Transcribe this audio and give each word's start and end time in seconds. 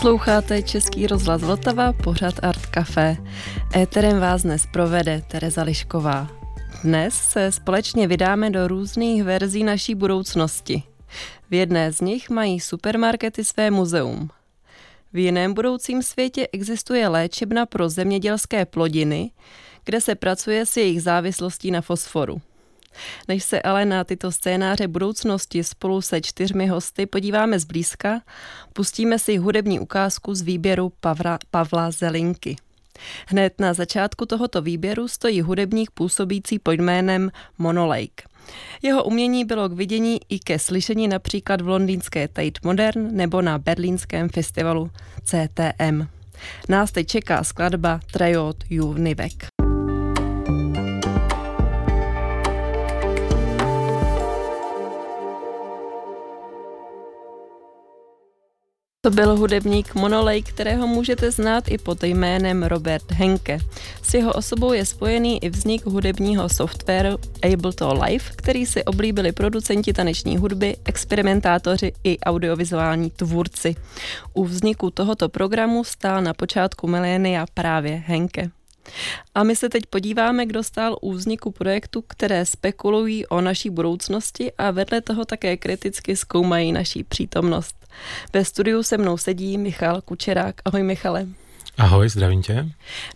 Posloucháte 0.00 0.62
Český 0.62 1.06
rozhlas 1.06 1.42
Vltava, 1.42 1.92
pořad 1.92 2.34
Art 2.42 2.66
Café. 2.66 3.16
Éterem 3.76 4.20
vás 4.20 4.42
dnes 4.42 4.66
provede 4.72 5.22
Tereza 5.30 5.62
Lišková. 5.62 6.28
Dnes 6.84 7.14
se 7.14 7.52
společně 7.52 8.06
vydáme 8.06 8.50
do 8.50 8.68
různých 8.68 9.24
verzí 9.24 9.64
naší 9.64 9.94
budoucnosti. 9.94 10.82
V 11.50 11.54
jedné 11.54 11.92
z 11.92 12.00
nich 12.00 12.30
mají 12.30 12.60
supermarkety 12.60 13.44
své 13.44 13.70
muzeum. 13.70 14.30
V 15.12 15.18
jiném 15.18 15.54
budoucím 15.54 16.02
světě 16.02 16.48
existuje 16.52 17.08
léčebna 17.08 17.66
pro 17.66 17.88
zemědělské 17.88 18.66
plodiny, 18.66 19.30
kde 19.84 20.00
se 20.00 20.14
pracuje 20.14 20.66
s 20.66 20.76
jejich 20.76 21.02
závislostí 21.02 21.70
na 21.70 21.80
fosforu. 21.80 22.40
Než 23.28 23.44
se 23.44 23.62
ale 23.62 23.84
na 23.84 24.04
tyto 24.04 24.32
scénáře 24.32 24.88
budoucnosti 24.88 25.64
spolu 25.64 26.02
se 26.02 26.20
čtyřmi 26.20 26.66
hosty 26.66 27.06
podíváme 27.06 27.58
zblízka, 27.58 28.20
pustíme 28.72 29.18
si 29.18 29.36
hudební 29.36 29.80
ukázku 29.80 30.34
z 30.34 30.42
výběru 30.42 30.92
Pavla, 31.00 31.38
Pavla 31.50 31.90
Zelinky. 31.90 32.56
Hned 33.26 33.60
na 33.60 33.74
začátku 33.74 34.26
tohoto 34.26 34.62
výběru 34.62 35.08
stojí 35.08 35.40
hudebník 35.40 35.90
působící 35.90 36.58
pod 36.58 36.72
jménem 36.72 37.30
Monolake. 37.58 38.22
Jeho 38.82 39.04
umění 39.04 39.44
bylo 39.44 39.68
k 39.68 39.72
vidění 39.72 40.20
i 40.28 40.38
ke 40.38 40.58
slyšení 40.58 41.08
například 41.08 41.60
v 41.60 41.68
londýnské 41.68 42.28
Tate 42.28 42.60
Modern 42.64 43.16
nebo 43.16 43.42
na 43.42 43.58
berlínském 43.58 44.28
festivalu 44.28 44.90
CTM. 45.24 46.06
Nás 46.68 46.92
teď 46.92 47.06
čeká 47.06 47.44
skladba 47.44 48.00
Trajot 48.12 48.56
Juvnivek. 48.70 49.46
To 59.02 59.10
byl 59.10 59.36
hudebník 59.36 59.94
Monolej, 59.94 60.42
kterého 60.42 60.86
můžete 60.86 61.30
znát 61.30 61.68
i 61.68 61.78
pod 61.78 62.02
jménem 62.02 62.62
Robert 62.62 63.12
Henke. 63.12 63.58
S 64.02 64.14
jeho 64.14 64.32
osobou 64.32 64.72
je 64.72 64.86
spojený 64.86 65.44
i 65.44 65.50
vznik 65.50 65.86
hudebního 65.86 66.48
softwaru 66.48 67.16
Ableton 67.52 68.02
Live, 68.02 68.24
který 68.36 68.66
si 68.66 68.84
oblíbili 68.84 69.32
producenti 69.32 69.92
taneční 69.92 70.36
hudby, 70.36 70.76
experimentátoři 70.84 71.92
i 72.04 72.18
audiovizuální 72.20 73.10
tvůrci. 73.10 73.74
U 74.34 74.44
vzniku 74.44 74.90
tohoto 74.90 75.28
programu 75.28 75.84
stál 75.84 76.22
na 76.22 76.34
počátku 76.34 76.86
milénia 76.86 77.46
právě 77.54 78.02
Henke. 78.06 78.50
A 79.34 79.42
my 79.42 79.56
se 79.56 79.68
teď 79.68 79.86
podíváme, 79.86 80.46
kdo 80.46 80.62
stál 80.62 80.96
u 81.00 81.12
vzniku 81.12 81.50
projektu, 81.50 82.04
které 82.06 82.46
spekulují 82.46 83.26
o 83.26 83.40
naší 83.40 83.70
budoucnosti 83.70 84.52
a 84.58 84.70
vedle 84.70 85.00
toho 85.00 85.24
také 85.24 85.56
kriticky 85.56 86.16
zkoumají 86.16 86.72
naší 86.72 87.04
přítomnost. 87.04 87.79
Ve 88.32 88.44
studiu 88.44 88.82
se 88.82 88.98
mnou 88.98 89.16
sedí 89.16 89.58
Michal 89.58 90.00
Kučerák. 90.00 90.54
Ahoj 90.64 90.82
Michale. 90.82 91.26
Ahoj, 91.78 92.08
zdravím 92.08 92.42
tě. 92.42 92.66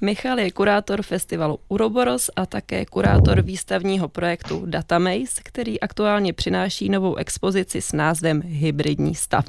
Michal 0.01 0.39
je 0.39 0.51
kurátor 0.51 1.03
festivalu 1.03 1.59
Uroboros 1.69 2.31
a 2.37 2.47
také 2.47 2.87
kurátor 2.87 3.43
výstavního 3.43 4.09
projektu 4.09 4.62
Datamaze, 4.67 5.41
který 5.43 5.81
aktuálně 5.81 6.33
přináší 6.33 6.89
novou 6.89 7.17
expozici 7.17 7.83
s 7.83 7.93
názvem 7.93 8.43
Hybridní 8.45 9.15
stav. 9.15 9.45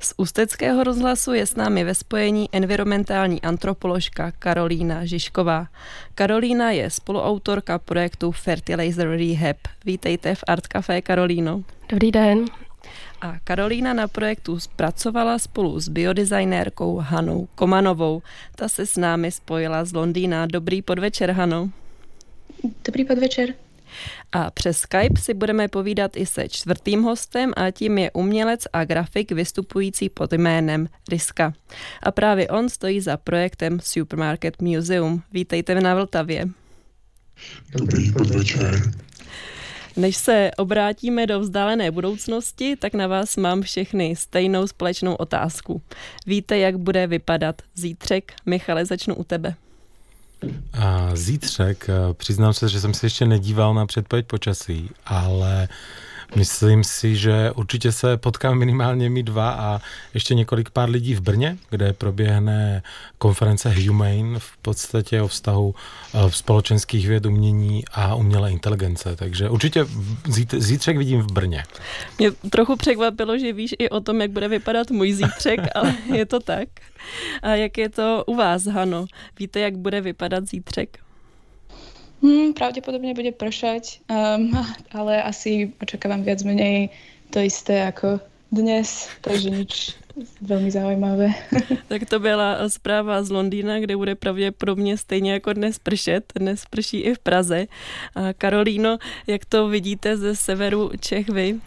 Z 0.00 0.14
Ústeckého 0.16 0.84
rozhlasu 0.84 1.32
je 1.32 1.46
s 1.46 1.56
námi 1.56 1.84
ve 1.84 1.94
spojení 1.94 2.48
environmentální 2.52 3.42
antropoložka 3.42 4.30
Karolína 4.30 5.04
Žižková. 5.04 5.66
Karolína 6.14 6.70
je 6.70 6.90
spoluautorka 6.90 7.78
projektu 7.78 8.32
Fertilizer 8.32 9.08
Rehab. 9.08 9.56
Vítejte 9.84 10.34
v 10.34 10.44
Art 10.46 10.66
Café, 10.66 11.02
Karolíno. 11.02 11.62
Dobrý 11.88 12.12
den. 12.12 12.44
A 13.20 13.38
Karolína 13.44 13.92
na 13.92 14.08
projektu 14.08 14.60
zpracovala 14.60 15.38
spolu 15.38 15.80
s 15.80 15.88
biodesignérkou 15.88 16.96
Hanou 16.96 17.48
Komanovou. 17.54 18.22
Ta 18.56 18.68
se 18.68 18.86
s 18.86 18.96
námi 18.96 19.30
spojila 19.30 19.84
z 19.84 19.92
Londýna. 19.92 20.46
Dobrý 20.46 20.82
podvečer, 20.82 21.30
Hano. 21.30 21.70
Dobrý 22.84 23.04
podvečer. 23.04 23.54
A 24.32 24.50
přes 24.50 24.78
Skype 24.78 25.20
si 25.20 25.34
budeme 25.34 25.68
povídat 25.68 26.16
i 26.16 26.26
se 26.26 26.48
čtvrtým 26.48 27.02
hostem 27.02 27.52
a 27.56 27.70
tím 27.70 27.98
je 27.98 28.10
umělec 28.10 28.60
a 28.72 28.84
grafik 28.84 29.32
vystupující 29.32 30.08
pod 30.08 30.32
jménem 30.32 30.88
Riska. 31.08 31.52
A 32.02 32.10
právě 32.10 32.48
on 32.48 32.68
stojí 32.68 33.00
za 33.00 33.16
projektem 33.16 33.80
Supermarket 33.82 34.62
Museum. 34.62 35.22
Vítejte 35.32 35.80
na 35.80 35.94
Vltavě. 35.94 36.48
Dobrý 37.72 38.12
podvečer. 38.12 38.82
Než 39.96 40.16
se 40.16 40.50
obrátíme 40.58 41.26
do 41.26 41.40
vzdálené 41.40 41.90
budoucnosti, 41.90 42.76
tak 42.76 42.94
na 42.94 43.06
vás 43.06 43.36
mám 43.36 43.62
všechny 43.62 44.16
stejnou 44.16 44.66
společnou 44.66 45.14
otázku. 45.14 45.82
Víte, 46.26 46.58
jak 46.58 46.78
bude 46.78 47.06
vypadat 47.06 47.62
zítřek? 47.74 48.32
Michale, 48.46 48.84
začnu 48.84 49.14
u 49.14 49.24
tebe. 49.24 49.54
A 50.72 51.10
zítřek, 51.16 51.86
eh, 51.88 52.14
přiznám 52.14 52.52
se, 52.52 52.68
že 52.68 52.80
jsem 52.80 52.94
se 52.94 53.06
ještě 53.06 53.26
nedíval 53.26 53.74
na 53.74 53.86
předpověď 53.86 54.26
počasí, 54.26 54.90
ale 55.06 55.68
Myslím 56.36 56.84
si, 56.84 57.16
že 57.16 57.50
určitě 57.54 57.92
se 57.92 58.16
potkáme 58.16 58.56
minimálně 58.56 59.10
my 59.10 59.22
dva 59.22 59.50
a 59.50 59.80
ještě 60.14 60.34
několik 60.34 60.70
pár 60.70 60.90
lidí 60.90 61.14
v 61.14 61.20
Brně, 61.20 61.58
kde 61.70 61.92
proběhne 61.92 62.82
konference 63.18 63.70
Humane 63.70 64.38
v 64.38 64.56
podstatě 64.56 65.22
o 65.22 65.28
vztahu 65.28 65.74
eh, 66.14 66.30
společenských 66.30 67.08
věd, 67.08 67.26
umění 67.26 67.84
a 67.92 68.14
umělé 68.14 68.52
inteligence. 68.52 69.16
Takže 69.16 69.48
určitě 69.48 69.86
zítřek 70.52 70.96
vidím 70.96 71.20
v 71.20 71.32
Brně. 71.32 71.64
Mě 72.18 72.30
trochu 72.50 72.76
překvapilo, 72.76 73.38
že 73.38 73.52
víš 73.52 73.74
i 73.78 73.88
o 73.88 74.00
tom, 74.00 74.20
jak 74.20 74.30
bude 74.30 74.48
vypadat 74.48 74.90
můj 74.90 75.12
zítřek, 75.12 75.60
ale 75.74 75.94
je 76.14 76.26
to 76.26 76.40
tak. 76.40 76.68
A 77.42 77.48
jak 77.48 77.78
je 77.78 77.88
to 77.88 78.24
u 78.26 78.34
vás, 78.36 78.66
Hano? 78.66 79.06
Víte, 79.38 79.60
jak 79.60 79.76
bude 79.76 80.00
vypadat 80.00 80.48
zítřek? 80.48 80.98
Hmm, 82.22 82.54
pravdepodobne 82.54 83.14
bude 83.14 83.32
pršať, 83.32 84.00
um, 84.06 84.54
ale 84.92 85.22
asi 85.22 85.72
očakávam 85.82 86.22
viac 86.22 86.40
menej 86.46 86.94
to 87.34 87.42
isté 87.42 87.82
ako 87.82 88.22
dnes, 88.54 89.10
takže 89.20 89.50
nič 89.50 89.72
velmi 90.40 90.70
zaujímavé. 90.70 91.34
tak 91.88 92.06
to 92.08 92.20
byla 92.20 92.68
zpráva 92.68 93.22
z 93.22 93.30
Londýna, 93.30 93.80
kde 93.80 93.96
bude 93.96 94.14
pravděpodobně 94.14 94.98
stejně 94.98 95.32
jako 95.32 95.52
dnes 95.52 95.78
pršet. 95.78 96.32
Dnes 96.34 96.64
prší 96.70 97.00
i 97.00 97.14
v 97.14 97.18
Praze. 97.18 97.66
A 98.14 98.32
Karolíno, 98.32 98.98
jak 99.26 99.44
to 99.44 99.68
vidíte 99.68 100.16
ze 100.16 100.36
severu 100.36 100.90
Čech 101.00 101.28
vy? 101.28 101.60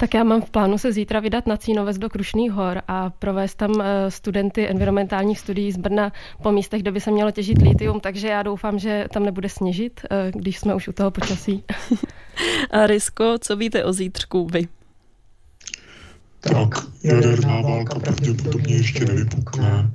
Tak 0.00 0.14
já 0.14 0.24
mám 0.24 0.42
v 0.42 0.50
plánu 0.50 0.78
se 0.78 0.92
zítra 0.92 1.20
vydat 1.20 1.46
na 1.46 1.56
Cínovec 1.56 1.98
do 1.98 2.10
Krušných 2.10 2.52
hor 2.52 2.82
a 2.88 3.10
provést 3.10 3.54
tam 3.54 3.80
eh, 3.80 4.10
studenty 4.10 4.68
environmentálních 4.68 5.38
studií 5.38 5.72
z 5.72 5.76
Brna 5.76 6.12
po 6.42 6.52
místech, 6.52 6.82
kde 6.82 6.92
by 6.92 7.00
se 7.00 7.10
mělo 7.10 7.30
těžit 7.30 7.62
litium, 7.62 8.00
takže 8.00 8.28
já 8.28 8.42
doufám, 8.42 8.78
že 8.78 9.06
tam 9.12 9.24
nebude 9.24 9.48
sněžit, 9.48 10.00
eh, 10.10 10.32
když 10.34 10.58
jsme 10.58 10.74
už 10.74 10.88
u 10.88 10.92
toho 10.92 11.10
počasí. 11.10 11.64
a 12.70 12.86
Risko, 12.86 13.34
co 13.40 13.56
víte 13.56 13.84
o 13.84 13.92
zítřku 13.92 14.46
vy? 14.46 14.68
Tak, 16.40 16.74
jaderná 17.04 17.60
válka 17.60 17.98
pravděpodobně 17.98 18.74
ještě 18.74 19.04
nevypukne. 19.04 19.90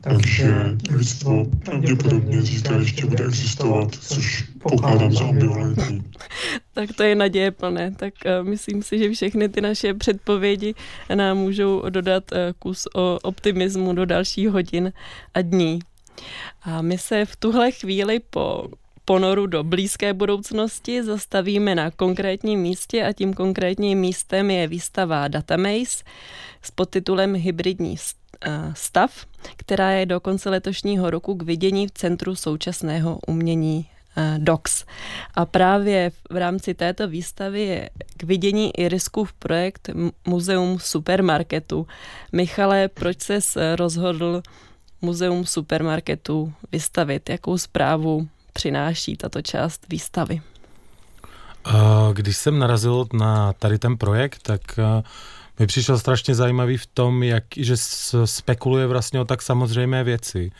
Takže 0.00 0.76
lidstvo 0.90 1.44
pravděpodobně 1.64 2.42
zítra 2.42 2.76
ještě 2.76 3.06
bude 3.06 3.24
existovat, 3.24 3.94
což 3.94 4.42
pokládám 4.42 5.12
za 5.12 5.24
ambivalentní. 5.24 6.02
tak 6.74 6.92
to 6.96 7.02
je 7.02 7.14
naděje 7.14 7.50
plné. 7.50 7.94
Tak 7.96 8.14
uh, 8.26 8.48
myslím 8.48 8.82
si, 8.82 8.98
že 8.98 9.12
všechny 9.12 9.48
ty 9.48 9.60
naše 9.60 9.94
předpovědi 9.94 10.74
nám 11.14 11.38
můžou 11.38 11.82
dodat 11.90 12.24
uh, 12.32 12.38
kus 12.58 12.88
o 12.94 13.18
optimismu 13.22 13.92
do 13.92 14.06
dalších 14.06 14.48
hodin 14.48 14.92
a 15.34 15.42
dní. 15.42 15.78
A 16.62 16.82
my 16.82 16.98
se 16.98 17.24
v 17.24 17.36
tuhle 17.36 17.70
chvíli 17.70 18.20
po 18.30 18.68
ponoru 19.04 19.46
do 19.46 19.64
blízké 19.64 20.14
budoucnosti 20.14 21.02
zastavíme 21.02 21.74
na 21.74 21.90
konkrétním 21.90 22.60
místě 22.60 23.04
a 23.04 23.12
tím 23.12 23.34
konkrétním 23.34 23.98
místem 23.98 24.50
je 24.50 24.66
výstava 24.66 25.28
Datamaze 25.28 26.04
s 26.62 26.70
podtitulem 26.70 27.34
Hybridní 27.34 27.96
Eh, 27.96 28.17
stav, 28.74 29.26
která 29.56 29.90
je 29.90 30.06
do 30.06 30.20
konce 30.20 30.50
letošního 30.50 31.10
roku 31.10 31.34
k 31.34 31.42
vidění 31.42 31.86
v 31.86 31.90
Centru 31.90 32.34
současného 32.34 33.18
umění 33.26 33.86
eh, 34.16 34.36
DOX. 34.38 34.84
A 35.34 35.46
právě 35.46 36.12
v 36.30 36.36
rámci 36.36 36.74
této 36.74 37.08
výstavy 37.08 37.60
je 37.60 37.90
k 38.16 38.22
vidění 38.22 38.78
i 38.78 38.88
Riskův 38.88 39.32
projekt 39.32 39.90
Muzeum 40.26 40.78
supermarketu. 40.78 41.86
Michale, 42.32 42.88
proč 42.88 43.18
se 43.20 43.76
rozhodl 43.76 44.42
Muzeum 45.02 45.46
supermarketu 45.46 46.52
vystavit? 46.72 47.30
Jakou 47.30 47.58
zprávu 47.58 48.28
přináší 48.52 49.16
tato 49.16 49.42
část 49.42 49.86
výstavy? 49.88 50.42
Eh, 51.66 51.72
když 52.12 52.36
jsem 52.36 52.58
narazil 52.58 53.06
na 53.12 53.52
tady 53.52 53.78
ten 53.78 53.96
projekt, 53.96 54.38
tak 54.42 54.60
mi 55.58 55.66
přišel 55.66 55.98
strašně 55.98 56.34
zajímavý 56.34 56.76
v 56.76 56.86
tom, 56.86 57.22
jak, 57.22 57.44
že 57.56 57.74
spekuluje 58.24 58.86
vlastně 58.86 59.20
o 59.20 59.24
tak 59.24 59.42
samozřejmé 59.42 60.04
věci, 60.04 60.50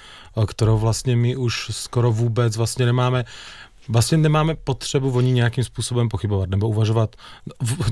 kterou 0.47 0.79
vlastně 0.79 1.17
my 1.17 1.37
už 1.37 1.71
skoro 1.73 2.13
vůbec 2.13 2.57
vlastně 2.57 2.87
nemáme 2.87 3.25
vlastně 3.91 4.19
nemáme 4.19 4.55
potřebu 4.55 5.11
o 5.11 5.21
ní 5.21 5.33
nějakým 5.33 5.65
způsobem 5.65 6.09
pochybovat 6.09 6.51
nebo 6.51 6.69
uvažovat, 6.69 7.17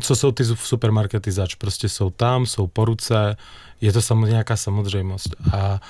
co 0.01 0.17
jsou 0.17 0.33
ty 0.33 0.45
supermarkety 0.45 1.33
zač. 1.33 1.55
Prostě 1.55 1.89
jsou 1.89 2.11
tam, 2.11 2.47
jsou 2.47 2.67
po 2.67 2.85
ruce, 2.85 3.37
je 3.81 3.93
to 3.93 4.03
samozřejmě 4.03 4.31
nějaká 4.31 4.57
samozřejmost. 4.57 5.37
A 5.53 5.57
Eh, 5.67 5.81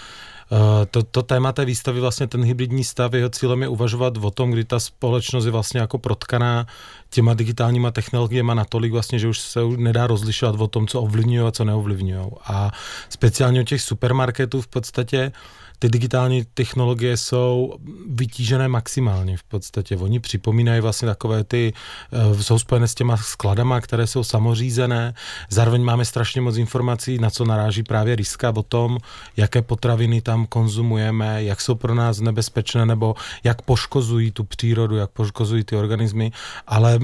to, 0.91 1.03
to 1.03 1.23
téma 1.23 1.53
té 1.53 1.65
výstavy, 1.65 2.01
vlastně 2.01 2.27
ten 2.27 2.45
hybridní 2.45 2.85
stav, 2.85 3.15
jeho 3.15 3.29
cílem 3.29 3.63
je 3.63 3.69
uvažovat 3.69 4.17
o 4.17 4.31
tom, 4.31 4.51
kdy 4.51 4.65
ta 4.65 4.81
společnost 4.81 5.45
je 5.45 5.51
vlastně 5.51 5.81
jako 5.81 5.99
protkaná 5.99 6.67
těma 7.11 7.35
digitálníma 7.35 7.91
technologiemi 7.91 8.53
natolik 8.55 8.93
vlastně, 8.93 9.19
že 9.19 9.29
už 9.29 9.39
se 9.39 9.61
nedá 9.77 10.07
rozlišovat 10.07 10.61
o 10.61 10.67
tom, 10.67 10.87
co 10.87 11.03
ovlivňují 11.03 11.49
a 11.49 11.51
co 11.51 11.65
neovlivňují. 11.65 12.27
A 12.45 12.71
speciálně 13.09 13.61
u 13.61 13.65
těch 13.65 13.83
supermarketů 13.83 14.61
v 14.61 14.67
podstatě 14.67 15.33
ty 15.79 15.89
digitální 15.89 16.45
technologie 16.55 17.17
jsou 17.17 17.75
vytížené 18.09 18.69
maximálně 18.69 19.37
v 19.37 19.45
podstatě. 19.45 19.97
Oni 19.97 20.21
připomínají 20.21 20.81
vlastně 20.81 21.09
takové 21.09 21.45
ty, 21.45 21.73
eh, 22.13 22.43
jsou 22.43 22.59
spojené 22.59 22.89
s 22.89 22.95
těma 22.95 23.17
skladama, 23.17 23.81
které 23.81 24.07
jsou 24.07 24.25
samořízené. 24.25 25.15
Zároveň 25.51 25.83
máme 25.83 26.05
strašně 26.05 26.41
moc 26.41 26.57
informací, 26.57 27.19
na 27.19 27.31
co 27.31 27.45
naráží 27.45 27.83
právě 27.83 28.17
Riska 28.17 28.53
o 28.57 28.63
tom, 28.63 28.99
jaké 29.37 29.63
potraviny 29.63 30.21
tam 30.21 30.47
konzumujeme, 30.47 31.45
jak 31.45 31.61
jsou 31.61 31.75
pro 31.75 31.95
nás 31.95 32.21
nebezpečné, 32.21 32.87
nebo 32.87 33.15
jak 33.45 33.63
poškozují 33.63 34.31
tu 34.31 34.45
přírodu, 34.45 34.97
jak 34.97 35.11
poškozují 35.11 35.65
ty 35.65 35.77
organismy, 35.77 36.33
ale 36.67 36.99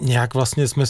nějak 0.00 0.34
vlastně 0.34 0.68
jsme 0.68 0.84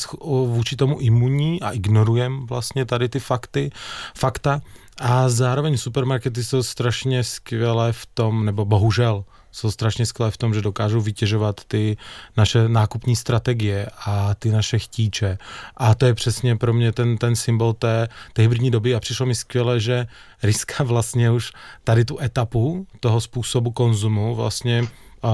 vůči 0.46 0.76
tomu 0.76 0.98
imunní 1.00 1.62
a 1.62 1.70
ignorujeme 1.70 2.46
vlastně 2.46 2.84
tady 2.84 3.08
ty 3.08 3.20
fakty, 3.20 3.70
fakta. 4.14 4.60
A 5.00 5.28
zároveň 5.28 5.76
supermarkety 5.76 6.44
jsou 6.44 6.62
strašně 6.62 7.24
skvělé 7.24 7.92
v 7.92 8.06
tom, 8.06 8.44
nebo 8.44 8.64
bohužel, 8.64 9.24
jsou 9.52 9.70
strašně 9.70 10.06
skvělé 10.06 10.30
v 10.30 10.36
tom, 10.36 10.54
že 10.54 10.60
dokážou 10.60 11.00
vytěžovat 11.00 11.64
ty 11.64 11.96
naše 12.36 12.68
nákupní 12.68 13.16
strategie 13.16 13.86
a 14.06 14.34
ty 14.34 14.50
naše 14.50 14.78
chtíče. 14.78 15.38
A 15.76 15.94
to 15.94 16.06
je 16.06 16.14
přesně 16.14 16.56
pro 16.56 16.72
mě 16.72 16.92
ten, 16.92 17.18
ten 17.18 17.36
symbol 17.36 17.72
té, 17.72 18.08
té 18.32 18.42
hybridní 18.42 18.70
doby 18.70 18.94
a 18.94 19.00
přišlo 19.00 19.26
mi 19.26 19.34
skvěle, 19.34 19.80
že 19.80 20.06
Riska 20.42 20.84
vlastně 20.84 21.30
už 21.30 21.52
tady 21.84 22.04
tu 22.04 22.20
etapu 22.20 22.86
toho 23.00 23.20
způsobu 23.20 23.70
konzumu 23.70 24.34
vlastně 24.34 24.84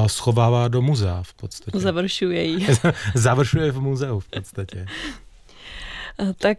schovává 0.06 0.68
do 0.68 0.82
muzea 0.82 1.22
v 1.22 1.34
podstatě. 1.34 1.78
Završuje 1.78 2.44
ji. 2.44 2.66
Završuje 3.14 3.72
v 3.72 3.80
muzeu 3.80 4.20
v 4.20 4.28
podstatě. 4.28 4.86
tak 6.38 6.58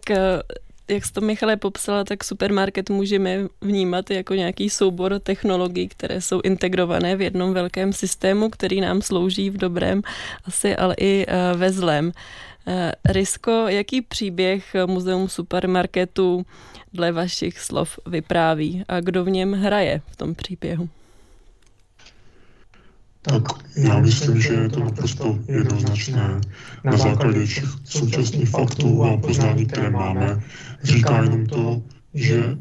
jak 0.90 1.04
jsi 1.04 1.12
to 1.12 1.20
Michale 1.20 1.56
popsala, 1.56 2.04
tak 2.04 2.24
supermarket 2.24 2.90
můžeme 2.90 3.38
vnímat 3.60 4.10
jako 4.10 4.34
nějaký 4.34 4.70
soubor 4.70 5.18
technologií, 5.18 5.88
které 5.88 6.20
jsou 6.20 6.40
integrované 6.44 7.16
v 7.16 7.20
jednom 7.20 7.54
velkém 7.54 7.92
systému, 7.92 8.50
který 8.50 8.80
nám 8.80 9.02
slouží 9.02 9.50
v 9.50 9.56
dobrém 9.56 10.02
asi, 10.44 10.76
ale 10.76 10.94
i 11.00 11.26
eh, 11.28 11.56
ve 11.56 11.72
zlém. 11.72 12.12
Eh, 12.66 12.92
Risko, 13.08 13.64
jaký 13.68 14.02
příběh 14.02 14.76
Muzeum 14.86 15.28
supermarketu 15.28 16.46
dle 16.92 17.12
vašich 17.12 17.58
slov 17.58 17.98
vypráví 18.06 18.84
a 18.88 19.00
kdo 19.00 19.24
v 19.24 19.30
něm 19.30 19.52
hraje 19.52 20.00
v 20.10 20.16
tom 20.16 20.34
příběhu? 20.34 20.88
Tak 23.22 23.42
já 23.76 23.98
myslím, 23.98 24.40
že 24.40 24.52
je 24.52 24.68
to 24.68 24.80
naprosto 24.80 25.38
jednoznačné. 25.48 26.40
Na 26.84 26.96
základě 26.96 27.46
všech 27.46 27.68
současných 27.84 28.48
faktů 28.48 29.04
a 29.04 29.16
poznání, 29.16 29.66
které 29.66 29.90
máme, 29.90 30.42
říká 30.82 31.22
jenom 31.22 31.46
to, 31.46 31.82
že 32.14 32.58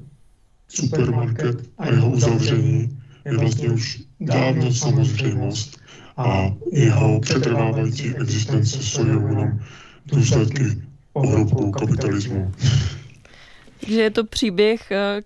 supermarket 0.68 1.70
a 1.78 1.90
jeho 1.90 2.10
uzavření 2.10 3.00
je 3.26 3.38
vlastně 3.38 3.70
už 3.70 4.02
dávno 4.20 4.74
samozřejmost 4.74 5.80
a 6.18 6.56
jeho 6.72 7.20
přetrvávající 7.20 8.16
existence 8.16 8.84
jsou 8.84 9.06
jenom 9.06 9.60
důsledky 10.06 10.64
ohrobkou 11.14 11.72
kapitalismu. 11.72 12.52
Takže 13.80 14.02
je 14.02 14.12
to 14.12 14.24
příběh, 14.24 14.92
eh, 14.92 15.22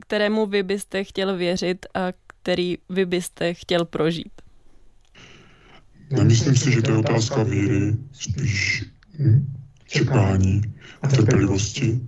kterému 0.00 0.46
vy 0.46 0.62
byste 0.62 1.04
chtěl 1.04 1.36
věřit 1.36 1.86
a 1.94 2.00
který 2.26 2.78
vy 2.88 3.06
byste 3.06 3.54
chtěl 3.54 3.84
prožít. 3.84 4.32
Nemyslím 6.10 6.56
si, 6.56 6.72
že 6.72 6.82
to 6.82 6.90
je 6.90 6.96
otázka 6.96 7.42
víry, 7.42 7.96
spíš 8.12 8.84
hm, 9.18 9.52
čekání 9.86 10.62
a 11.02 11.08
trpělivosti. 11.08 12.00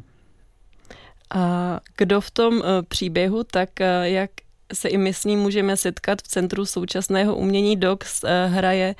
A 1.34 1.80
kdo 1.96 2.20
v 2.20 2.30
tom 2.30 2.62
eh, 2.62 2.82
příběhu, 2.82 3.44
tak 3.44 3.80
eh, 3.80 4.10
jak 4.10 4.30
se 4.72 4.88
i 4.88 4.98
my 4.98 5.14
s 5.14 5.24
ním 5.24 5.38
můžeme 5.38 5.76
setkat 5.76 6.22
v 6.22 6.28
Centru 6.28 6.66
současného 6.66 7.36
umění 7.36 7.76
DOX, 7.76 8.24
eh, 8.24 8.46
hraje 8.46 8.94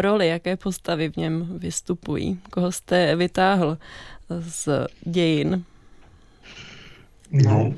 roli, 0.00 0.28
jaké 0.28 0.56
postavy 0.56 1.10
v 1.10 1.16
něm 1.16 1.58
vystupují? 1.58 2.40
Koho 2.50 2.72
jste 2.72 3.16
vytáhl 3.16 3.78
z 4.40 4.68
dějin? 5.04 5.64
No, 7.30 7.74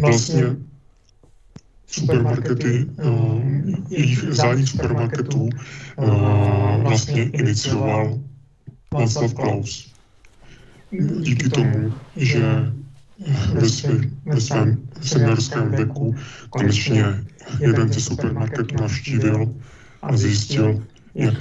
vlastně 0.00 0.44
supermarkety, 1.94 2.86
jejich 3.88 4.22
zánik 4.22 4.68
supermarketů 4.68 5.48
vlastně 6.82 7.22
inicioval 7.22 8.18
Václav 8.92 9.34
Klaus 9.34 9.94
díky 11.20 11.48
tomu, 11.48 11.94
že 12.16 12.72
ve, 13.54 13.68
svě, 13.68 14.10
ve 14.24 14.40
svém 14.40 14.88
seniorském 15.00 15.70
věku 15.70 16.14
konečně 16.50 17.04
jeden 17.60 17.92
ze 17.92 18.00
supermarketů 18.00 18.74
navštívil 18.80 19.54
a 20.02 20.16
zjistil, 20.16 20.86
jak 21.14 21.34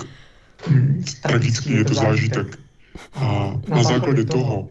tragický 1.22 1.72
je 1.72 1.86
to 1.86 1.94
zážitek. 1.94 2.60
A 3.14 3.54
na 3.68 3.84
základě 3.84 4.24
toho 4.24 4.70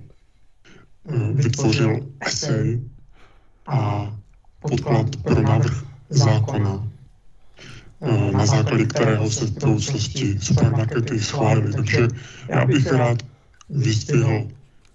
eh, 1.08 1.32
vytvořil 1.32 2.06
esej 2.20 2.80
a 3.66 4.12
podklad 4.62 5.16
pro 5.22 5.42
návrh 5.42 5.82
zákona, 6.08 6.88
eh, 8.00 8.32
na 8.32 8.46
základě 8.46 8.86
kterého 8.86 9.30
se 9.30 9.46
v 9.46 9.50
budoucnosti 9.50 10.38
supermarkety 10.40 11.20
schválily. 11.20 11.72
Takže 11.72 12.08
já 12.48 12.66
bych 12.66 12.92
rád 12.92 13.18
vyzdvihl 13.70 14.48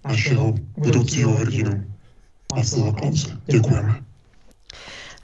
našeho 0.04 0.54
budoucího 0.76 1.32
hrdinu 1.32 1.84
Václava 2.54 2.92
Klause. 2.92 3.38
Děkujeme. 3.46 4.02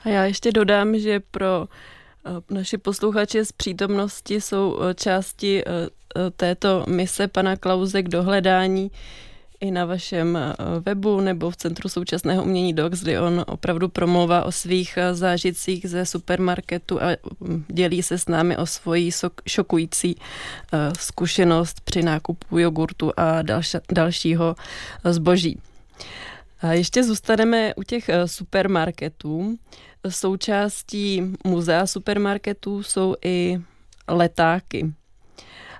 A 0.04 0.08
já 0.08 0.24
ještě 0.24 0.52
dodám, 0.52 0.98
že 0.98 1.20
pro 1.30 1.68
eh, 1.68 2.54
naši 2.54 2.78
posluchače 2.78 3.44
z 3.44 3.52
přítomnosti 3.52 4.40
jsou 4.40 4.78
eh, 4.82 4.94
části 4.94 5.64
této 6.36 6.84
mise 6.88 7.28
pana 7.28 7.56
Klauze 7.56 8.02
k 8.02 8.08
dohledání 8.08 8.90
i 9.60 9.70
na 9.70 9.84
vašem 9.84 10.38
webu 10.80 11.20
nebo 11.20 11.50
v 11.50 11.56
Centru 11.56 11.88
současného 11.88 12.42
umění 12.42 12.72
DOX, 12.72 13.00
kdy 13.00 13.18
on 13.18 13.44
opravdu 13.46 13.88
promlouvá 13.88 14.44
o 14.44 14.52
svých 14.52 14.98
zážitcích 15.12 15.88
ze 15.88 16.06
supermarketu 16.06 17.02
a 17.02 17.06
mm, 17.40 17.64
dělí 17.68 18.02
se 18.02 18.18
s 18.18 18.28
námi 18.28 18.56
o 18.56 18.66
svoji 18.66 19.10
šokující 19.46 20.16
zkušenost 20.98 21.80
při 21.80 22.02
nákupu 22.02 22.58
jogurtu 22.58 23.12
a 23.16 23.42
dalšího 23.92 24.56
zboží. 25.04 25.58
A 26.60 26.72
ještě 26.72 27.04
zůstaneme 27.04 27.74
u 27.74 27.82
těch 27.82 28.10
supermarketů. 28.26 29.58
Součástí 30.08 31.22
muzea 31.44 31.86
supermarketů 31.86 32.82
jsou 32.82 33.14
i 33.24 33.60
letáky. 34.08 34.92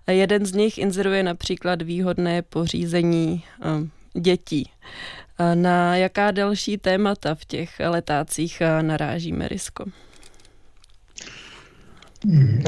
Jeden 0.07 0.47
z 0.47 0.53
nich 0.53 0.79
inzeruje 0.79 1.23
například 1.23 1.83
výhodné 1.83 2.43
pořízení 2.43 3.45
eh, 3.63 4.21
dětí. 4.21 4.71
Na 5.55 5.97
jaká 5.97 6.31
další 6.31 6.79
témata 6.79 7.35
v 7.35 7.45
těch 7.45 7.81
letácích 7.89 8.61
eh, 8.61 8.83
narážíme, 8.83 9.49
Risko? 9.49 9.85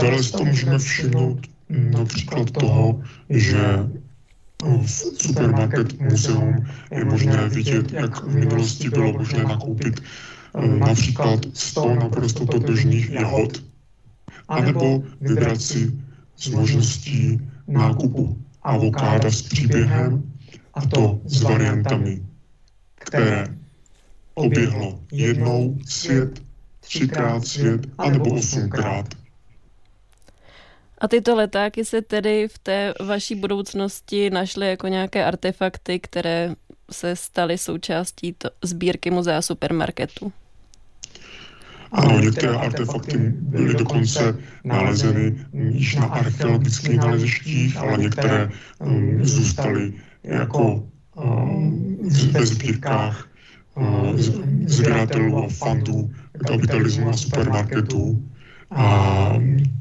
Dále 0.03 0.23
si 0.23 0.33
to 0.33 0.45
můžeme 0.45 0.79
všimnout 0.79 1.39
například 1.69 2.51
toho, 2.51 3.03
že 3.31 3.59
v 4.63 4.91
supermarket 4.91 6.01
muzeum 6.01 6.67
je 6.91 7.05
možné 7.05 7.49
vidět, 7.49 7.93
jak 7.93 8.23
v 8.23 8.35
minulosti 8.35 8.91
bylo 8.91 9.13
možné 9.13 9.45
nakoupit 9.45 10.01
eh, 10.55 10.67
například 10.67 11.41
100 11.55 11.95
naprosto 11.95 12.47
totožných 12.47 13.11
jahod, 13.11 13.63
anebo 14.49 15.03
vybrat 15.21 15.61
si 15.61 16.06
s 16.37 16.49
možností 16.49 17.41
nákupu 17.69 18.39
avokáda 18.63 19.31
s 19.31 19.43
příběhem, 19.43 20.33
a 20.75 20.87
to 20.87 21.21
s 21.25 21.43
variantami, 21.43 22.23
které 22.95 23.47
oběhlo 24.35 25.01
jednou 25.13 25.79
svět, 25.87 26.43
třikrát 26.81 27.47
svět, 27.47 27.81
anebo 27.99 28.35
osmkrát. 28.35 29.07
A 30.99 31.09
tyto 31.09 31.35
letáky 31.35 31.85
se 31.85 32.03
tedy 32.03 32.49
v 32.49 32.59
té 32.59 32.95
vaší 33.07 33.35
budoucnosti 33.35 34.31
našly 34.31 34.69
jako 34.69 34.89
nějaké 34.89 35.25
artefakty, 35.25 36.01
které 36.01 36.55
se 36.91 37.17
staly 37.17 37.59
součástí 37.59 38.33
to, 38.33 38.51
sbírky 38.65 39.11
muzea 39.11 39.43
supermarketu? 39.43 40.33
Ano, 41.93 42.21
některé 42.21 42.55
artefakty 42.55 43.19
byly 43.41 43.75
dokonce 43.75 44.37
nalezeny 44.65 45.35
již 45.53 45.95
na 45.95 46.05
archeologických 46.07 46.97
nalezištích, 46.97 47.77
ale 47.77 47.99
některé 47.99 48.51
um, 48.79 49.25
zůstaly 49.25 49.93
jako 50.23 50.89
um, 51.15 51.99
ve 52.33 52.47
sbírkách 52.47 53.29
sběratelů 54.67 55.45
a 55.45 55.49
fandů 55.49 56.11
kapitalismu 56.47 57.09
a 57.09 57.17
supermarketů. 57.17 58.29
A 58.71 59.33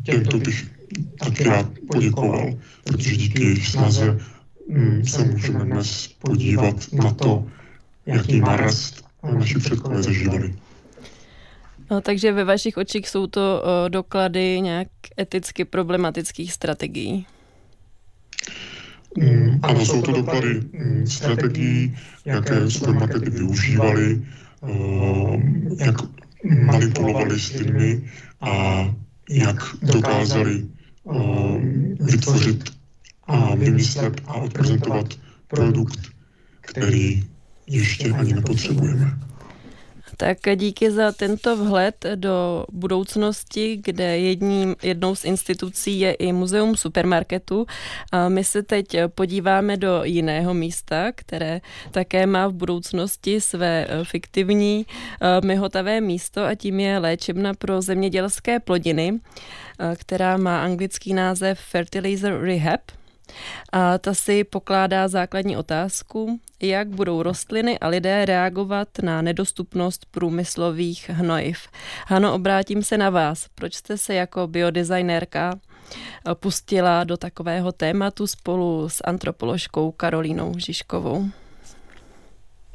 těmto 0.04 0.38
bych 0.38 0.72
taky 1.20 1.44
rád 1.44 1.70
poděkoval, 1.92 2.54
protože 2.84 3.16
díky 3.16 3.44
jejich 3.44 3.68
snaze 3.68 4.20
se 5.04 5.26
můžeme 5.26 5.66
dnes 5.66 6.08
podívat 6.08 6.76
na 6.94 7.14
to, 7.14 7.46
jaký 8.06 8.40
narast 8.40 9.06
naši 9.34 9.60
předkové 9.60 10.04
zažívali. 10.04 10.56
No, 11.92 12.02
takže 12.02 12.32
ve 12.32 12.44
vašich 12.44 12.78
očích 12.78 13.10
jsou 13.10 13.28
to 13.28 13.64
o, 13.64 13.90
doklady 13.90 14.62
nějak 14.62 14.88
eticky 15.20 15.66
problematických 15.66 16.54
strategií? 16.54 17.26
Mm, 19.18 19.60
ano, 19.64 19.86
jsou 19.86 20.02
to 20.02 20.12
doklady 20.12 20.62
mm, 20.74 21.08
strategií, 21.08 21.98
jaké 22.26 22.70
supermarkety 22.72 23.30
využívaly, 23.30 24.26
uh, 24.62 25.42
jak 25.80 25.96
manipulovali 26.66 27.40
s 27.40 27.54
lidmi 27.54 28.10
a 28.42 28.86
jak 29.30 29.56
dokázali 29.82 30.66
uh, 31.04 31.62
vytvořit 32.00 32.74
a 33.24 33.56
vymyslet 33.56 34.22
a 34.26 34.34
odprezentovat 34.34 35.14
produkt, 35.48 36.00
který 36.62 37.24
ještě 37.68 38.12
ani 38.12 38.34
nepotřebujeme. 38.34 39.18
Tak 40.18 40.38
díky 40.56 40.92
za 40.92 41.12
tento 41.12 41.58
vhled 41.58 42.06
do 42.16 42.66
budoucnosti, 42.72 43.80
kde 43.84 44.20
jedním, 44.20 44.76
jednou 44.84 45.16
z 45.16 45.26
institucí 45.26 46.00
je 46.00 46.14
i 46.14 46.34
Muzeum 46.34 46.78
supermarketu. 46.78 47.66
A 48.12 48.30
my 48.30 48.44
se 48.44 48.64
teď 48.64 48.88
podíváme 49.16 49.78
do 49.78 50.04
jiného 50.04 50.54
místa, 50.54 51.12
které 51.16 51.62
také 51.92 52.26
má 52.26 52.48
v 52.48 52.54
budoucnosti 52.54 53.42
své 53.42 53.88
eh, 53.90 54.04
fiktivní 54.04 54.86
eh, 54.86 55.46
myhotavé 55.46 56.02
místo 56.02 56.46
a 56.46 56.56
tím 56.56 56.80
je 56.80 56.98
léčebna 56.98 57.54
pro 57.54 57.82
zemědělské 57.82 58.60
plodiny, 58.60 59.20
eh, 59.80 59.96
která 59.96 60.38
má 60.38 60.64
anglický 60.64 61.14
název 61.14 61.60
Fertilizer 61.60 62.42
Rehab. 62.42 62.82
A 63.72 63.98
ta 63.98 64.14
si 64.14 64.44
pokládá 64.44 65.08
základní 65.08 65.58
otázku, 65.58 66.40
jak 66.62 66.88
budou 66.88 67.24
rostliny 67.24 67.80
a 67.80 67.88
lidé 67.88 68.26
reagovat 68.26 68.88
na 69.04 69.22
nedostupnost 69.22 70.06
průmyslových 70.12 71.10
hnojiv. 71.10 71.68
Hano, 72.08 72.34
obrátím 72.34 72.84
se 72.84 72.98
na 72.98 73.10
vás. 73.10 73.46
Proč 73.56 73.74
jste 73.74 73.98
se 73.98 74.14
jako 74.14 74.48
biodesignérka 74.48 75.60
pustila 76.34 77.04
do 77.04 77.18
takového 77.18 77.72
tématu 77.72 78.28
spolu 78.28 78.90
s 78.90 79.04
antropoložkou 79.04 79.92
Karolínou 79.92 80.54
Žižkovou? 80.58 81.30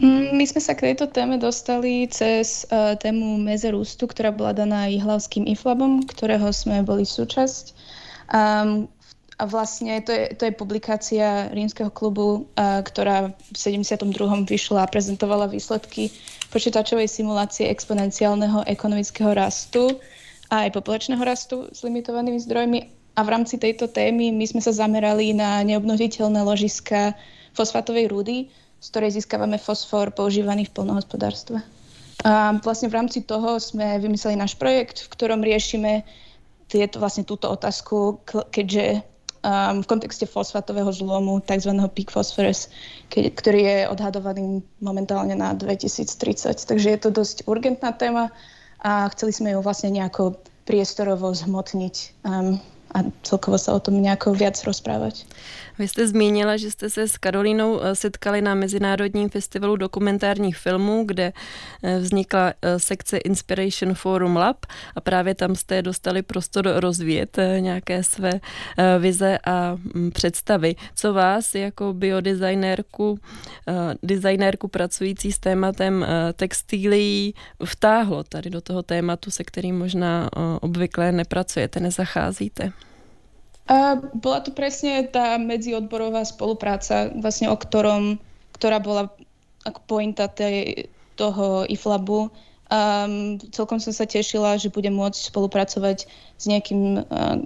Mm, 0.01 0.33
my 0.33 0.45
sme 0.49 0.61
sa 0.65 0.73
k 0.73 0.91
tejto 0.91 1.13
téme 1.13 1.37
dostali 1.37 2.09
cez 2.09 2.65
uh, 2.73 2.97
tému 2.97 3.37
Meze 3.37 3.69
rústu, 3.69 4.09
ktorá 4.09 4.33
bola 4.33 4.57
daná 4.57 4.89
Jihlavským 4.89 5.45
IFLABom, 5.45 6.09
ktorého 6.09 6.49
sme 6.57 6.81
boli 6.81 7.05
súčasť. 7.05 7.77
Um, 8.33 8.89
a 9.41 9.49
vlastne 9.49 10.05
to 10.05 10.13
je, 10.13 10.37
to 10.37 10.43
je 10.45 10.53
publikácia 10.53 11.49
rímskeho 11.49 11.89
klubu, 11.89 12.53
a, 12.61 12.85
ktorá 12.85 13.33
v 13.33 13.57
72. 13.57 14.13
vyšla 14.45 14.85
a 14.85 14.91
prezentovala 14.93 15.49
výsledky 15.49 16.13
počítačovej 16.53 17.09
simulácie 17.09 17.65
exponenciálneho 17.73 18.69
ekonomického 18.69 19.33
rastu 19.33 19.97
a 20.53 20.69
aj 20.69 20.77
populačného 20.77 21.25
rastu 21.25 21.73
s 21.73 21.81
limitovanými 21.81 22.37
zdrojmi. 22.37 22.81
A 23.17 23.21
v 23.25 23.33
rámci 23.33 23.57
tejto 23.57 23.89
témy 23.89 24.29
my 24.29 24.45
sme 24.45 24.61
sa 24.61 24.77
zamerali 24.77 25.33
na 25.33 25.65
neobnoviteľné 25.65 26.45
ložiska 26.45 27.17
fosfátovej 27.57 28.13
rúdy, 28.13 28.53
z 28.77 28.87
ktorej 28.93 29.17
získavame 29.17 29.57
fosfor 29.57 30.13
používaný 30.13 30.69
v 30.69 30.75
polnohospodárstve. 30.77 31.65
A 32.21 32.53
vlastne 32.61 32.93
v 32.93 32.97
rámci 33.01 33.25
toho 33.25 33.57
sme 33.57 33.97
vymysleli 33.97 34.37
náš 34.37 34.61
projekt, 34.61 35.09
v 35.09 35.13
ktorom 35.17 35.41
riešime 35.41 36.05
tieto, 36.69 37.01
vlastne 37.01 37.25
túto 37.25 37.49
otázku, 37.49 38.21
keďže 38.53 39.03
um, 39.43 39.83
v 39.83 39.87
kontexte 39.87 40.27
fosfatového 40.27 40.93
zlomu, 40.93 41.41
tzv. 41.41 41.73
peak 41.93 42.11
phosphorus, 42.11 42.69
ke, 43.09 43.31
ktorý 43.31 43.61
je 43.61 43.79
odhadovaný 43.89 44.63
momentálne 44.81 45.35
na 45.37 45.57
2030. 45.57 46.67
Takže 46.67 46.89
je 46.91 46.99
to 47.01 47.11
dosť 47.11 47.37
urgentná 47.49 47.93
téma 47.93 48.33
a 48.81 49.09
chceli 49.13 49.33
sme 49.33 49.49
ju 49.53 49.61
vlastne 49.61 49.93
nejako 49.93 50.41
priestorovo 50.65 51.35
zhmotniť. 51.35 51.95
Um, 52.25 52.61
a 52.95 52.99
celkovo 53.23 53.59
se 53.59 53.73
o 53.73 53.81
tom 53.81 54.03
nějak 54.03 54.27
víc 54.27 54.65
rozprávat. 54.65 55.15
Vy 55.81 55.89
jste 55.89 56.07
zmínila, 56.07 56.57
že 56.57 56.71
jste 56.71 56.91
se 56.91 57.09
s 57.09 57.19
Karolínou 57.19 57.81
eh, 57.81 57.95
setkali 57.95 58.43
na 58.43 58.55
Mezinárodním 58.55 59.29
festivalu 59.29 59.77
dokumentárních 59.77 60.57
filmů, 60.57 61.05
kde 61.07 61.33
eh, 61.83 61.99
vznikla 61.99 62.53
eh, 62.63 62.79
sekce 62.79 63.19
Inspiration 63.19 63.95
Forum 63.95 64.37
Lab 64.37 64.67
a 64.97 65.01
právě 65.01 65.35
tam 65.35 65.55
jste 65.55 65.83
dostali 65.83 66.23
prostor 66.23 66.69
rozvíjet 66.75 67.39
nějaké 67.61 68.03
své 68.03 68.31
vize 68.99 69.39
a 69.47 69.77
mm, 69.95 70.11
představy. 70.11 70.77
Co 70.95 71.13
vás 71.13 71.55
jako 71.55 71.93
biodesignérku, 71.93 73.19
designérku 74.03 74.69
pracující 74.69 75.33
s 75.33 75.39
tématem 75.39 76.07
textilí 76.33 77.35
vtáhlo 77.65 78.25
tady 78.25 78.51
do 78.51 78.61
toho 78.61 78.83
tématu, 78.83 79.31
se 79.31 79.45
kterým 79.45 79.79
možná 79.79 80.31
obvykle 80.61 81.13
nepracujete, 81.13 81.81
nezacházíte? 81.81 82.73
A 83.71 83.95
bola 84.19 84.43
to 84.43 84.51
presne 84.51 85.07
tá 85.07 85.39
medziodborová 85.39 86.27
spolupráca, 86.27 87.15
vlastne 87.15 87.47
o 87.47 87.55
ktorom, 87.55 88.19
ktorá 88.59 88.83
bola 88.83 89.15
ako 89.63 89.81
pointa 89.87 90.27
tej, 90.27 90.91
toho 91.15 91.63
IFLABu. 91.71 92.35
Um, 92.71 93.39
celkom 93.55 93.79
som 93.79 93.95
sa 93.95 94.11
tešila, 94.11 94.59
že 94.59 94.75
budem 94.75 94.95
môcť 94.95 95.31
spolupracovať 95.31 96.07
s 96.39 96.45
niekým, 96.51 97.03
uh, 97.03 97.39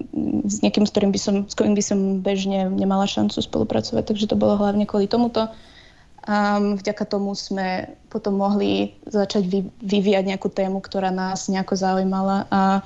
s 0.48 0.64
niekým, 0.64 0.88
s 0.88 0.92
ktorým 0.96 1.12
by 1.12 1.20
som, 1.20 1.34
s 1.44 1.52
ktorým 1.56 1.76
by 1.76 1.84
som 1.84 1.98
bežne 2.24 2.72
nemala 2.72 3.04
šancu 3.04 3.44
spolupracovať, 3.44 4.04
takže 4.08 4.28
to 4.28 4.36
bolo 4.36 4.56
hlavne 4.56 4.88
kvôli 4.88 5.08
tomuto. 5.08 5.52
Um, 6.24 6.80
vďaka 6.80 7.04
tomu 7.04 7.36
sme 7.36 8.00
potom 8.08 8.40
mohli 8.40 8.96
začať 9.04 9.44
vy, 9.44 9.60
vyvíjať 9.84 10.24
nejakú 10.24 10.48
tému, 10.48 10.80
ktorá 10.80 11.12
nás 11.12 11.52
nejako 11.52 11.76
zaujímala 11.76 12.48
a, 12.48 12.80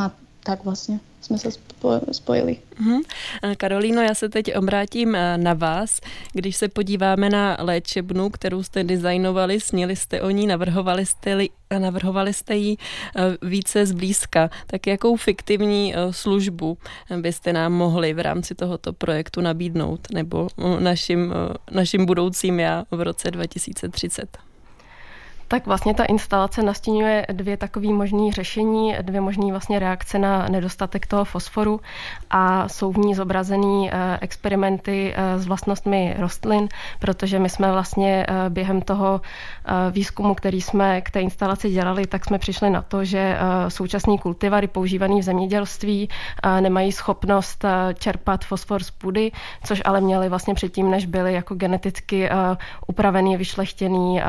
a 0.00 0.04
tak 0.44 0.64
vlastne 0.64 1.00
jsme 1.24 1.38
se 1.38 1.48
spojili. 2.12 2.56
Uh-huh. 2.80 3.02
Karolíno, 3.56 4.02
já 4.02 4.14
se 4.14 4.28
teď 4.28 4.56
obrátím 4.56 5.14
eh, 5.14 5.38
na 5.38 5.54
vás. 5.54 6.00
Když 6.32 6.56
se 6.56 6.68
podíváme 6.68 7.30
na 7.30 7.56
léčebnu, 7.60 8.30
kterou 8.30 8.62
jste 8.62 8.84
designovali, 8.84 9.60
sněli 9.60 9.96
jste 9.96 10.22
o 10.22 10.30
ní, 10.30 10.46
navrhovali 10.46 11.06
jste, 11.06 11.34
li, 11.34 11.48
navrhovali 11.78 12.32
jste 12.32 12.56
ji 12.56 12.76
eh, 12.76 13.20
více 13.42 13.86
zblízka, 13.86 14.50
tak 14.66 14.86
jakou 14.86 15.16
fiktivní 15.16 15.94
službu 16.10 16.78
byste 17.20 17.52
nám 17.52 17.72
mohli 17.72 18.14
v 18.14 18.20
rámci 18.20 18.54
tohoto 18.54 18.92
projektu 18.92 19.40
nabídnout 19.40 20.10
nebo 20.12 20.48
našim, 20.78 21.34
našim 21.70 22.06
budoucím 22.06 22.60
já 22.60 22.84
v 22.90 23.00
roce 23.00 23.30
2030? 23.30 24.53
Tak 25.54 25.66
vlastně 25.66 25.94
ta 25.94 26.04
instalace 26.04 26.62
nastínuje 26.62 27.26
dvě 27.32 27.56
takové 27.56 27.88
možné 27.88 28.32
řešení, 28.32 28.94
dvě 29.02 29.20
možné 29.20 29.50
vlastně 29.50 29.78
reakce 29.78 30.18
na 30.18 30.48
nedostatek 30.48 31.06
toho 31.06 31.24
fosforu 31.24 31.80
a 32.30 32.68
jsou 32.68 32.92
v 32.92 32.98
ní 32.98 33.14
zobrazený 33.14 33.90
eh, 33.92 34.18
experimenty 34.20 35.14
eh, 35.16 35.38
s 35.38 35.46
vlastnostmi 35.46 36.14
rostlin, 36.18 36.68
protože 36.98 37.38
my 37.38 37.48
jsme 37.48 37.72
vlastně 37.72 38.26
eh, 38.28 38.50
během 38.50 38.82
toho 38.82 39.20
výzkumu, 39.90 40.34
který 40.34 40.60
jsme 40.60 41.00
k 41.00 41.10
té 41.10 41.20
instalaci 41.20 41.70
dělali, 41.70 42.06
tak 42.06 42.24
jsme 42.24 42.38
přišli 42.38 42.70
na 42.70 42.82
to, 42.82 43.04
že 43.04 43.38
současní 43.68 44.18
kultivary 44.18 44.66
používané 44.66 45.20
v 45.20 45.22
zemědělství 45.22 46.08
nemají 46.60 46.92
schopnost 46.92 47.64
čerpat 47.98 48.44
fosfor 48.44 48.82
z 48.82 48.90
půdy, 48.90 49.32
což 49.64 49.82
ale 49.84 50.00
měli 50.00 50.28
vlastně 50.28 50.54
předtím, 50.54 50.90
než 50.90 51.06
byly 51.06 51.32
jako 51.32 51.54
geneticky 51.54 52.28
upravený, 52.86 53.36
vyšlechtěný 53.36 54.20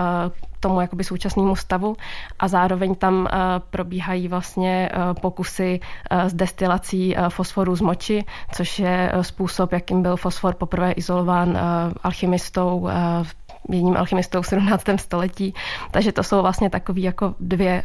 tomu 0.65 0.82
jakoby 0.82 1.03
současnému 1.15 1.55
stavu 1.55 1.95
a 2.39 2.48
zároveň 2.48 2.95
tam 2.95 3.27
eh, 3.27 3.38
probíhají 3.69 4.27
vlastně 4.27 4.89
eh, 4.91 5.13
pokusy 5.22 5.79
eh, 5.79 6.29
s 6.29 6.34
destilací 6.34 7.15
fosforu 7.29 7.75
z 7.75 7.81
moči, 7.81 8.25
což 8.51 8.79
je 8.79 9.12
způsob, 9.22 9.74
jakým 9.74 10.01
byl 10.01 10.17
fosfor 10.17 10.53
poprvé 10.55 10.91
izolován 10.91 11.57
alchymistou 12.03 12.89
jedním 13.69 13.98
alchymistou 13.98 14.41
v 14.41 14.48
17. 14.48 14.84
století. 14.95 15.53
Takže 15.91 16.12
to 16.12 16.24
jsou 16.24 16.41
vlastně 16.41 16.69
takové 16.69 17.00
jako 17.00 17.36
dvě, 17.39 17.84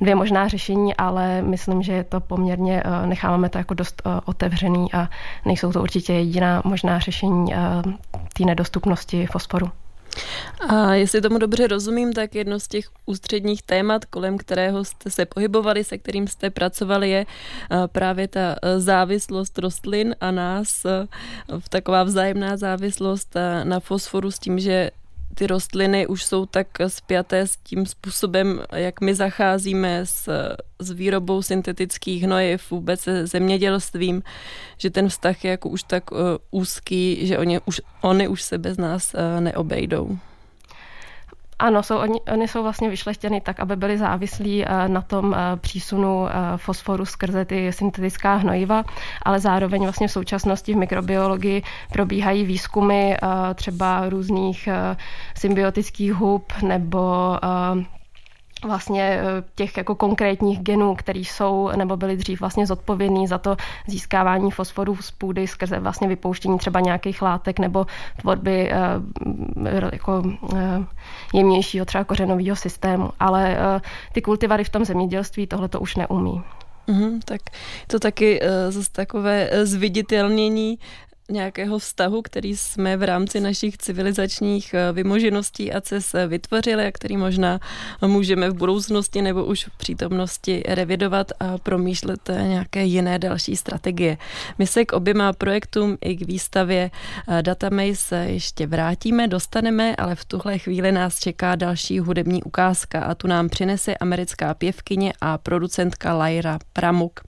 dvě 0.00 0.14
možná 0.14 0.48
řešení, 0.48 0.96
ale 0.96 1.42
myslím, 1.42 1.82
že 1.82 1.92
je 1.92 2.04
to 2.04 2.20
poměrně, 2.20 2.82
necháváme 3.06 3.48
to 3.48 3.58
jako 3.58 3.74
dost 3.74 4.02
otevřený 4.24 4.92
a 4.92 5.08
nejsou 5.44 5.72
to 5.72 5.82
určitě 5.82 6.12
jediná 6.12 6.62
možná 6.64 6.98
řešení 6.98 7.54
té 8.34 8.44
nedostupnosti 8.44 9.26
fosforu. 9.26 9.70
A 10.68 10.94
jestli 10.94 11.20
tomu 11.20 11.38
dobře 11.38 11.66
rozumím, 11.66 12.12
tak 12.12 12.34
jedno 12.34 12.60
z 12.60 12.68
těch 12.68 12.84
ústředních 13.06 13.62
témat, 13.62 14.04
kolem 14.04 14.38
kterého 14.38 14.84
jste 14.84 15.10
se 15.10 15.26
pohybovali, 15.26 15.84
se 15.84 15.98
kterým 15.98 16.26
jste 16.26 16.50
pracovali, 16.50 17.10
je 17.10 17.26
právě 17.86 18.28
ta 18.28 18.56
závislost 18.78 19.58
rostlin 19.58 20.16
a 20.20 20.30
nás, 20.30 20.84
v 21.58 21.68
taková 21.68 22.02
vzájemná 22.02 22.56
závislost 22.56 23.36
na 23.64 23.80
fosforu 23.80 24.30
s 24.30 24.38
tím, 24.38 24.58
že 24.58 24.90
ty 25.34 25.46
rostliny 25.46 26.06
už 26.06 26.24
jsou 26.24 26.46
tak 26.46 26.66
spjaté 26.86 27.46
s 27.46 27.56
tím 27.56 27.86
způsobem, 27.86 28.60
jak 28.72 29.00
my 29.00 29.14
zacházíme 29.14 30.06
s, 30.06 30.28
s 30.78 30.90
výrobou 30.90 31.42
syntetických 31.42 32.22
hnojiv, 32.22 32.70
vůbec 32.70 33.00
se 33.00 33.26
zemědělstvím, 33.26 34.22
že 34.78 34.90
ten 34.90 35.08
vztah 35.08 35.44
je 35.44 35.50
jako 35.50 35.68
už 35.68 35.82
tak 35.82 36.12
uh, 36.12 36.18
úzký, 36.50 37.26
že 37.26 37.38
oni 37.38 37.60
už, 37.64 37.80
oni 38.00 38.28
už 38.28 38.42
se 38.42 38.58
bez 38.58 38.76
nás 38.76 39.14
uh, 39.14 39.40
neobejdou. 39.40 40.18
Ano, 41.60 41.82
jsou, 41.82 41.96
oni, 41.96 42.20
oni 42.32 42.48
jsou 42.48 42.62
vlastně 42.62 42.88
vyšlechtěny 42.88 43.40
tak, 43.40 43.60
aby 43.60 43.76
byli 43.76 43.98
závislí 43.98 44.64
eh, 44.64 44.88
na 44.88 45.02
tom 45.02 45.34
eh, 45.34 45.56
přísunu 45.56 46.28
eh, 46.28 46.32
fosforu 46.56 47.04
skrze 47.04 47.44
ty 47.44 47.72
syntetická 47.72 48.34
hnojiva, 48.34 48.84
ale 49.22 49.40
zároveň 49.40 49.82
vlastně 49.82 50.08
v 50.08 50.12
současnosti 50.12 50.74
v 50.74 50.76
mikrobiologii 50.76 51.62
probíhají 51.92 52.44
výzkumy 52.44 53.16
třeba 53.54 54.08
různých 54.08 54.68
symbiotických 55.36 56.12
hub 56.12 56.52
nebo 56.62 57.36
vlastně 58.64 59.02
eh, 59.02 59.44
těch 59.54 59.76
jako 59.76 59.94
konkrétních 59.94 60.60
genů, 60.60 60.94
které 60.94 61.18
jsou 61.18 61.70
nebo 61.76 61.96
byly 61.96 62.16
dřív 62.16 62.40
vlastně 62.40 62.66
zodpovědný 62.66 63.26
za 63.26 63.38
to 63.38 63.56
získávání 63.86 64.50
fosforu 64.50 64.96
z 64.96 65.10
půdy 65.10 65.46
skrze 65.46 65.78
vlastně 65.78 66.08
vypouštění 66.08 66.58
třeba 66.58 66.80
nějakých 66.80 67.22
látek 67.22 67.58
nebo 67.58 67.86
tvorby 68.20 68.72
eh, 68.72 68.78
jako 69.92 70.22
eh, 70.56 70.84
jemnějšího 71.34 71.84
třeba 71.86 72.04
kořenového 72.04 72.56
systému. 72.56 73.10
Ale 73.20 73.56
ty 74.12 74.22
kultivary 74.22 74.64
v 74.64 74.68
tom 74.68 74.84
zemědělství 74.84 75.46
tohle 75.46 75.68
to 75.68 75.80
už 75.80 75.96
neumí. 75.96 76.42
Mm, 76.86 77.20
tak 77.24 77.40
to 77.86 77.98
taky 77.98 78.40
uh, 78.40 78.46
zase 78.68 78.92
takové 78.92 79.50
zviditelnění 79.62 80.78
nějakého 81.30 81.78
vztahu, 81.78 82.22
který 82.22 82.56
jsme 82.56 82.96
v 82.96 83.02
rámci 83.02 83.40
našich 83.40 83.78
civilizačních 83.78 84.74
eh, 84.74 84.92
vymožeností 84.92 85.72
a 85.72 85.80
cest 85.80 86.14
eh, 86.14 86.26
vytvořili 86.26 86.86
a 86.86 86.92
který 86.92 87.16
možná 87.16 87.60
můžeme 88.06 88.50
v 88.50 88.54
budoucnosti 88.54 89.22
nebo 89.22 89.44
už 89.44 89.66
v 89.66 89.78
přítomnosti 89.78 90.62
revidovat 90.68 91.32
a 91.40 91.58
promýšlet 91.58 92.30
eh, 92.30 92.42
nějaké 92.48 92.84
jiné 92.84 93.18
další 93.18 93.56
strategie. 93.56 94.18
My 94.58 94.66
se 94.66 94.84
k 94.84 94.92
oběma 94.92 95.32
projektům 95.32 95.98
i 96.00 96.16
k 96.16 96.26
výstavě 96.26 96.90
Datamaze 97.42 98.16
ještě 98.28 98.66
vrátíme, 98.66 99.28
dostaneme, 99.28 99.96
ale 99.96 100.14
v 100.14 100.24
tuhle 100.24 100.58
chvíli 100.58 100.92
nás 100.92 101.18
čeká 101.18 101.54
další 101.54 101.98
hudební 101.98 102.42
ukázka 102.42 103.00
a 103.00 103.14
tu 103.14 103.26
nám 103.26 103.48
přinese 103.48 103.96
americká 103.96 104.54
pěvkyně 104.54 105.12
a 105.20 105.38
producentka 105.38 106.18
Lyra 106.18 106.58
Pramuk. 106.72 107.20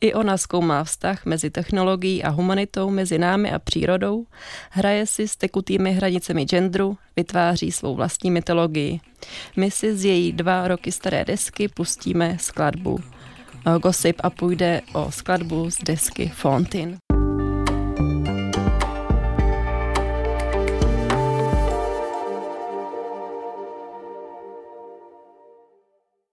I 0.00 0.14
ona 0.14 0.36
zkoumá 0.36 0.84
vztah 0.84 1.26
mezi 1.26 1.50
technologií 1.50 2.24
a 2.24 2.28
humanitou, 2.28 2.90
mezi 2.90 3.18
námi 3.18 3.52
a 3.52 3.58
přírodou, 3.58 4.26
hraje 4.70 5.06
si 5.06 5.28
s 5.28 5.36
tekutými 5.36 5.92
hranicemi 5.92 6.44
genderu, 6.44 6.98
vytváří 7.16 7.72
svou 7.72 7.94
vlastní 7.94 8.30
mytologii. 8.30 9.00
My 9.56 9.70
si 9.70 9.96
z 9.96 10.04
její 10.04 10.32
dva 10.32 10.68
roky 10.68 10.92
staré 10.92 11.24
desky 11.24 11.68
pustíme 11.68 12.36
skladbu 12.40 12.98
Gossip 13.82 14.16
a 14.22 14.30
půjde 14.30 14.80
o 14.92 15.12
skladbu 15.12 15.70
z 15.70 15.78
desky 15.84 16.32
Fontin. 16.34 17.09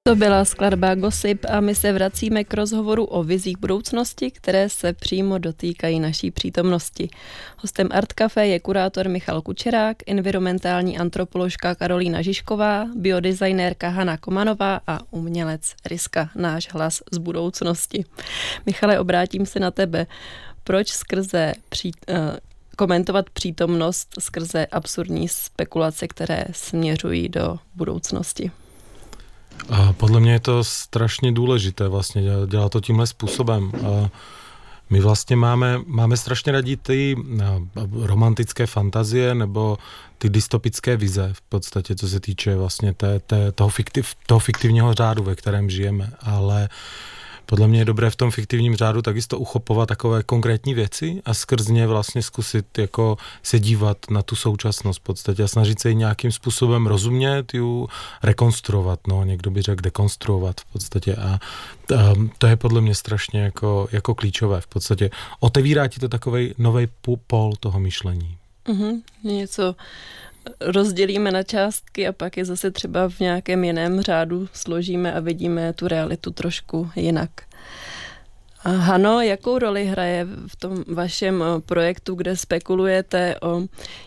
To 0.08 0.16
byla 0.16 0.46
skladba 0.46 0.96
Gossip 0.96 1.46
a 1.50 1.60
my 1.60 1.76
se 1.76 1.94
vracíme 1.94 2.44
k 2.44 2.53
rozhovoru 2.53 3.05
o 3.05 3.24
vizích 3.24 3.58
budoucnosti, 3.58 4.31
které 4.31 4.70
se 4.70 4.94
přímo 4.94 5.38
dotýkají 5.38 6.00
naší 6.00 6.31
přítomnosti. 6.31 7.10
Hostem 7.58 7.90
Art 7.92 8.14
Café 8.14 8.48
je 8.48 8.60
kurátor 8.60 9.10
Michal 9.10 9.42
Kučerák, 9.42 9.98
environmentální 10.08 10.98
antropoložka 10.98 11.75
Karolína 11.75 12.22
Žižková, 12.22 12.86
biodesignérka 12.96 13.90
Hanna 13.90 14.18
Komanová 14.18 14.81
a 14.88 15.00
umělec 15.12 15.74
Riska, 15.86 16.29
náš 16.36 16.74
hlas 16.74 17.01
z 17.12 17.18
budoucnosti. 17.18 18.05
Michale, 18.66 19.00
obrátím 19.00 19.46
se 19.46 19.60
na 19.60 19.72
tebe. 19.72 20.08
Proč 20.64 20.90
skrze 20.90 21.53
při, 21.70 21.92
uh, 22.10 22.16
komentovat 22.77 23.29
přítomnost 23.29 24.10
skrze 24.20 24.66
absurdní 24.66 25.27
spekulace, 25.27 26.08
které 26.08 26.46
směřují 26.51 27.29
do 27.29 27.58
budoucnosti? 27.75 28.51
A 29.70 29.93
podle 29.93 30.20
mě 30.20 30.31
je 30.31 30.39
to 30.39 30.63
strašně 30.63 31.31
důležité 31.31 31.87
vlastně 31.87 32.24
dělat 32.48 32.72
to 32.72 32.81
tímhle 32.81 33.07
způsobem. 33.07 33.72
A 33.85 34.09
my 34.89 35.00
vlastně 35.00 35.35
máme, 35.35 35.79
máme 35.85 36.17
strašně 36.17 36.51
radí 36.51 36.77
ty 36.77 37.15
romantické 37.91 38.65
fantazie 38.65 39.35
nebo 39.35 39.77
ty 40.17 40.29
dystopické 40.29 40.98
vize 40.98 41.29
v 41.33 41.41
podstatě, 41.41 41.96
co 41.96 42.07
se 42.09 42.20
týče 42.20 42.55
vlastně 42.55 42.93
té, 42.93 43.20
té, 43.20 43.51
toho, 43.51 43.70
fiktiv, 43.70 44.15
toho 44.25 44.39
fiktivního 44.39 44.93
řádu, 44.93 45.24
ve 45.24 45.35
kterém 45.35 45.70
žijeme. 45.70 46.11
Ale 46.22 46.70
uh, 46.72 47.17
podle 47.50 47.68
mě 47.68 47.79
je 47.79 47.86
dobré 47.86 48.10
v 48.10 48.16
tom 48.16 48.31
fiktivním 48.31 48.75
řádu 48.75 49.01
takisto 49.01 49.40
uchopovat 49.40 49.90
takové 49.90 50.24
konkrétní 50.24 50.74
věci 50.74 51.22
a 51.25 51.33
skrz 51.33 51.68
ně 51.68 51.88
vlastně 51.88 52.22
zkusit 52.22 52.77
jako 52.77 53.18
se 53.44 53.60
dívat 53.60 53.98
na 54.10 54.22
tu 54.22 54.36
současnost 54.36 55.00
v 55.00 55.03
podstatě 55.03 55.44
a 55.44 55.48
snažit 55.48 55.79
se 55.79 55.90
ji 55.90 55.96
nějakým 55.96 56.31
způsobem 56.31 56.88
rozumět, 56.88 57.53
ju 57.53 57.90
rekonstruovat, 58.24 59.00
no, 59.07 59.24
někdo 59.24 59.51
by 59.51 59.62
řekl 59.62 59.81
dekonstruovat 59.81 60.62
v 60.62 60.66
podstatě 60.66 61.16
a, 61.16 61.40
to 62.38 62.48
je 62.48 62.55
podle 62.55 62.81
mě 62.81 62.96
strašně 62.96 63.42
jako, 63.42 63.88
jako 63.92 64.16
klíčové 64.16 64.62
v 64.62 64.68
podstatě. 64.68 65.10
Otevírá 65.40 65.88
ti 65.88 66.00
to 66.00 66.10
takový 66.10 66.53
nový 66.57 66.88
pol 67.27 67.53
toho 67.60 67.79
myšlení. 67.79 68.38
Mm-hmm, 68.68 69.01
něco 69.24 69.75
rozdělíme 70.60 71.31
na 71.31 71.44
částky 71.44 72.07
a 72.07 72.12
pak 72.12 72.38
je 72.38 72.46
zase 72.46 72.72
třeba 72.72 73.10
v 73.10 73.20
nějakém 73.20 73.64
jiném 73.64 74.01
řádu 74.01 74.48
složíme 74.53 75.14
a 75.14 75.20
vidíme 75.20 75.74
tu 75.74 75.88
realitu 75.88 76.31
trošku 76.31 76.90
jinak. 76.96 77.29
Hano, 78.60 79.22
jakou 79.22 79.60
roli 79.60 79.86
hraje 79.86 80.27
v 80.48 80.55
tom 80.55 80.83
vašem 80.88 81.44
eh, 81.44 81.62
projektu, 81.62 82.16
kde 82.16 82.38
spekulujete 82.38 83.36
o 83.42 83.62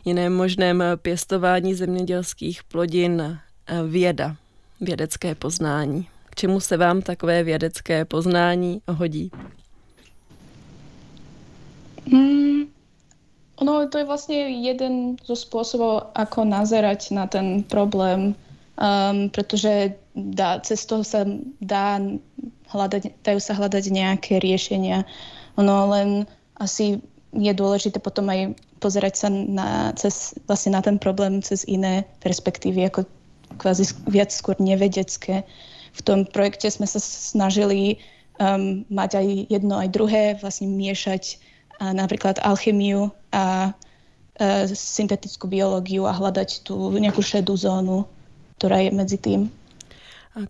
jiném 0.04 0.32
možném 0.32 0.82
pěstování 0.96 1.74
zemědělských 1.74 2.64
plodin 2.64 3.20
eh, 3.20 3.82
věda, 3.86 4.36
vědecké 4.80 5.34
poznání? 5.34 6.08
K 6.30 6.34
čemu 6.34 6.60
se 6.60 6.76
vám 6.76 7.02
takové 7.02 7.42
vědecké 7.42 8.04
poznání 8.04 8.82
hodí? 8.88 9.30
Mm, 12.06 12.62
ono 13.60 13.84
to 13.92 14.00
je 14.00 14.08
vlastne 14.08 14.36
jeden 14.64 15.20
zo 15.20 15.36
spôsobov, 15.36 16.16
ako 16.16 16.48
nazerať 16.48 17.12
na 17.12 17.28
ten 17.28 17.60
problém, 17.60 18.32
um, 18.80 19.28
pretože 19.28 19.94
dá, 20.16 20.58
cez 20.64 20.88
toho 20.88 21.04
sa 21.04 21.28
dá 21.60 22.00
hľadať, 22.72 23.20
dajú 23.20 23.40
sa 23.40 23.52
hľadať 23.52 23.84
nejaké 23.92 24.40
riešenia. 24.40 25.04
Ono 25.60 25.92
len 25.92 26.24
asi 26.56 27.04
je 27.36 27.52
dôležité 27.52 28.00
potom 28.00 28.32
aj 28.32 28.56
pozerať 28.80 29.14
sa 29.14 29.28
na, 29.28 29.92
cez, 29.94 30.32
vlastne 30.48 30.74
na 30.74 30.80
ten 30.80 30.96
problém 30.96 31.44
cez 31.44 31.62
iné 31.68 32.08
perspektívy, 32.24 32.88
ako 32.88 33.04
kvázi 33.60 33.92
viac 34.08 34.32
skôr 34.32 34.56
nevedecké. 34.56 35.44
V 35.92 36.00
tom 36.00 36.24
projekte 36.24 36.72
sme 36.72 36.88
sa 36.88 36.96
snažili 36.98 38.00
um, 38.40 38.88
mať 38.88 39.20
aj 39.20 39.26
jedno, 39.52 39.76
aj 39.76 39.88
druhé, 39.92 40.40
vlastne 40.40 40.72
miešať 40.72 41.49
napríklad 41.80 42.36
alchemiu 42.44 43.08
a 43.32 43.72
uh, 43.72 44.64
syntetickú 44.68 45.48
biológiu 45.48 46.04
a 46.04 46.12
hľadať 46.12 46.68
tú 46.68 46.92
nejakú 46.92 47.24
šedú 47.24 47.56
zónu, 47.56 48.04
ktorá 48.60 48.84
je 48.84 48.90
medzi 48.92 49.16
tým. 49.16 49.48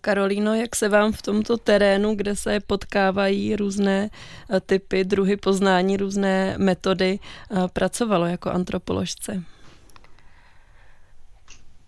Karolíno, 0.01 0.53
jak 0.55 0.75
se 0.75 0.89
vám 0.89 1.11
v 1.11 1.21
tomto 1.21 1.57
terénu, 1.57 2.15
kde 2.15 2.35
se 2.35 2.59
potkávají 2.59 3.55
různé 3.55 4.09
eh, 4.49 4.59
typy, 4.59 5.03
druhy 5.03 5.37
poznání, 5.37 5.97
různé 5.97 6.55
metody, 6.57 7.19
eh, 7.19 7.67
pracovalo 7.73 8.25
jako 8.25 8.49
antropoložce? 8.49 9.43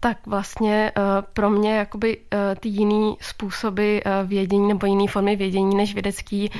Tak 0.04 0.28
vlastně 0.28 0.92
eh, 0.98 1.02
pro 1.34 1.50
mě 1.50 1.76
jakoby 1.76 2.18
ty 2.60 2.70
jiný 2.70 3.18
způsoby 3.22 3.98
vědění 4.26 4.68
nebo 4.68 4.86
jiné 4.86 5.08
formy 5.08 5.36
vědění 5.36 5.76
než 5.76 5.94
vědecký, 5.94 6.52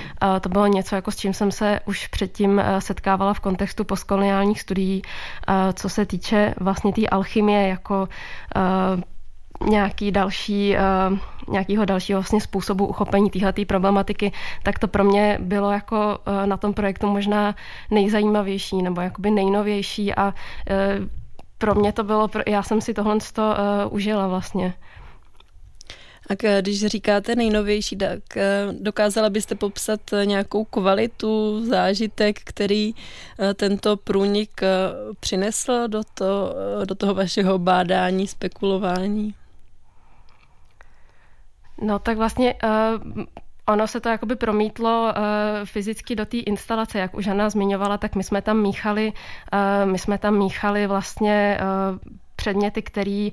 to 0.42 0.50
bylo 0.50 0.68
něco, 0.68 0.96
jako 0.96 1.12
s 1.12 1.16
čím 1.16 1.34
jsem 1.34 1.52
se 1.52 1.80
už 1.86 2.08
předtím 2.08 2.62
setkávala 2.80 3.34
v 3.34 3.40
kontextu 3.40 3.84
postkoloniálních 3.84 4.62
studií, 4.62 5.02
co 5.74 5.90
se 5.90 6.06
týče 6.06 6.56
vlastně 6.60 6.92
té 6.92 6.96
tý 6.96 7.10
alchymie 7.10 7.68
jako 7.68 8.08
nějaký 9.66 10.12
další, 10.12 10.76
nějakýho 11.50 11.86
dalšího 11.86 12.20
vlastně 12.20 12.42
způsobu 12.42 12.88
uchopení 12.88 13.30
téhle 13.30 13.54
problematiky, 13.68 14.32
tak 14.64 14.80
to 14.80 14.88
pro 14.88 15.04
mě 15.04 15.38
bylo 15.42 15.72
jako 15.72 16.20
na 16.46 16.58
tom 16.58 16.74
projektu 16.74 17.08
možná 17.08 17.56
nejzajímavější 17.92 18.82
nebo 18.82 19.02
jakoby 19.02 19.32
nejnovější 19.32 20.16
a 20.16 20.34
pro 21.66 21.76
mě 21.76 21.94
to 21.94 22.04
bylo, 22.04 22.30
já 22.48 22.64
jsem 22.64 22.82
si 22.82 22.94
tohle 22.94 23.16
uh, 23.16 23.94
užila 23.94 24.28
vlastně. 24.28 24.74
A 26.30 26.34
když 26.62 26.86
říkáte 26.86 27.36
nejnovější, 27.36 27.96
tak 27.96 28.38
eh, 28.38 28.68
dokázala 28.72 29.30
byste 29.30 29.56
popsat 29.56 30.00
nějakou 30.26 30.66
kvalitu, 30.66 31.66
zážitek, 31.66 32.40
který 32.44 32.94
eh, 33.40 33.54
tento 33.54 33.98
průnik 33.98 34.62
přinesl 35.20 35.88
do, 35.88 36.02
to, 36.14 36.56
do 36.86 36.96
toho 36.96 37.14
vašeho 37.14 37.60
bádání, 37.60 38.28
spekulování? 38.28 39.36
No 41.82 42.00
tak 42.00 42.18
vlastně 42.18 42.56
ono 43.68 43.88
se 43.88 44.00
to 44.00 44.10
jakoby 44.10 44.36
promítlo 44.36 45.04
uh, 45.04 45.16
fyzicky 45.66 46.16
do 46.16 46.26
té 46.26 46.38
instalace, 46.38 47.00
jak 47.00 47.14
už 47.16 47.28
Anna 47.28 47.50
zmiňovala, 47.50 47.98
tak 47.98 48.16
my 48.16 48.24
jsme 48.24 48.42
tam 48.42 48.58
míchali, 48.58 49.14
uh, 49.54 49.92
my 49.92 50.00
jsme 50.00 50.18
tam 50.18 50.38
míchali 50.38 50.88
vlastně 50.88 51.58
uh, 51.62 51.98
předměty, 52.36 52.82
které 52.82 53.30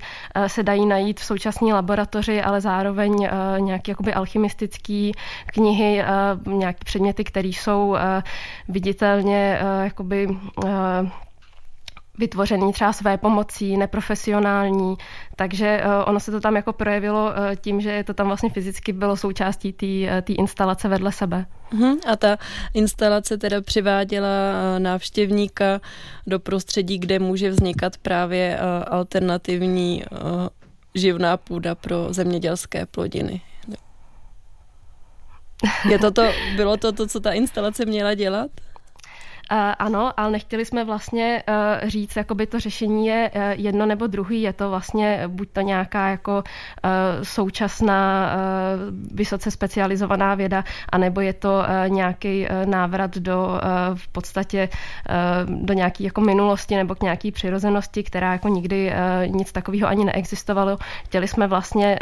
se 0.47 0.63
dají 0.63 0.85
najít 0.85 1.19
v 1.19 1.25
současné 1.25 1.73
laboratoři, 1.73 2.41
ale 2.41 2.61
zároveň 2.61 3.27
nějaké 3.57 3.91
jakoby 3.91 4.13
alchymistické 4.13 5.11
knihy, 5.45 6.03
nějaké 6.47 6.79
předměty, 6.85 7.23
které 7.23 7.47
jsou 7.47 7.97
viditelně 8.67 9.59
jakoby 9.83 10.27
vytvořený 12.21 12.73
třeba 12.73 12.93
své 12.93 13.17
pomocí, 13.17 13.77
neprofesionální, 13.77 14.95
takže 15.35 15.81
uh, 15.85 16.09
ono 16.09 16.19
se 16.19 16.31
to 16.31 16.39
tam 16.39 16.55
jako 16.55 16.73
projevilo 16.73 17.25
uh, 17.25 17.55
tím, 17.55 17.81
že 17.81 18.03
to 18.03 18.13
tam 18.13 18.27
vlastně 18.27 18.49
fyzicky 18.49 18.93
bylo 18.93 19.17
součástí 19.17 19.73
té 19.73 19.85
uh, 19.85 20.35
instalace 20.37 20.87
vedle 20.87 21.11
sebe. 21.11 21.45
Uh-huh. 21.73 21.97
A 22.11 22.15
ta 22.15 22.37
instalace 22.73 23.37
teda 23.37 23.61
přiváděla 23.61 24.29
návštěvníka 24.77 25.81
do 26.27 26.39
prostředí, 26.39 26.99
kde 26.99 27.19
může 27.19 27.49
vznikat 27.49 27.97
právě 27.97 28.59
alternativní 28.87 30.03
živná 30.95 31.37
půda 31.37 31.75
pro 31.75 32.13
zemědělské 32.13 32.85
plodiny. 32.85 33.41
Je 35.89 35.99
to 35.99 36.11
to, 36.11 36.23
bylo 36.55 36.77
to 36.77 36.91
to, 36.91 37.07
co 37.07 37.19
ta 37.19 37.31
instalace 37.31 37.85
měla 37.85 38.13
dělat? 38.13 38.51
Ano, 39.79 40.11
ale 40.17 40.31
nechtěli 40.31 40.65
jsme 40.65 40.85
vlastně 40.85 41.43
uh, 41.49 41.89
říct, 41.89 42.15
jakoby 42.15 42.47
to 42.47 42.59
řešení 42.59 43.07
je 43.07 43.31
uh, 43.35 43.41
jedno 43.51 43.85
nebo 43.85 44.07
druhý. 44.07 44.41
Je 44.41 44.53
to 44.53 44.69
vlastně 44.69 45.23
buď 45.27 45.49
to 45.53 45.61
nějaká 45.61 46.07
jako 46.07 46.43
současná 47.23 48.31
vysoce 49.13 49.51
specializovaná 49.51 50.35
věda, 50.35 50.63
anebo 50.89 51.21
je 51.21 51.33
to 51.33 51.63
nějaký 51.87 52.47
návrat 52.65 53.17
do 53.17 53.59
v 53.93 54.07
podstatě 54.07 54.69
do 55.45 55.73
nějaké 55.73 56.03
jako 56.03 56.21
minulosti 56.21 56.75
nebo 56.75 56.95
k 56.95 57.01
nějaké 57.01 57.31
přirozenosti, 57.31 58.03
která 58.03 58.31
jako 58.31 58.47
nikdy 58.47 58.93
nic 59.27 59.51
takového 59.51 59.87
ani 59.87 60.05
neexistovalo. 60.05 60.77
Chtěli 61.05 61.27
jsme 61.27 61.47
vlastně 61.47 61.99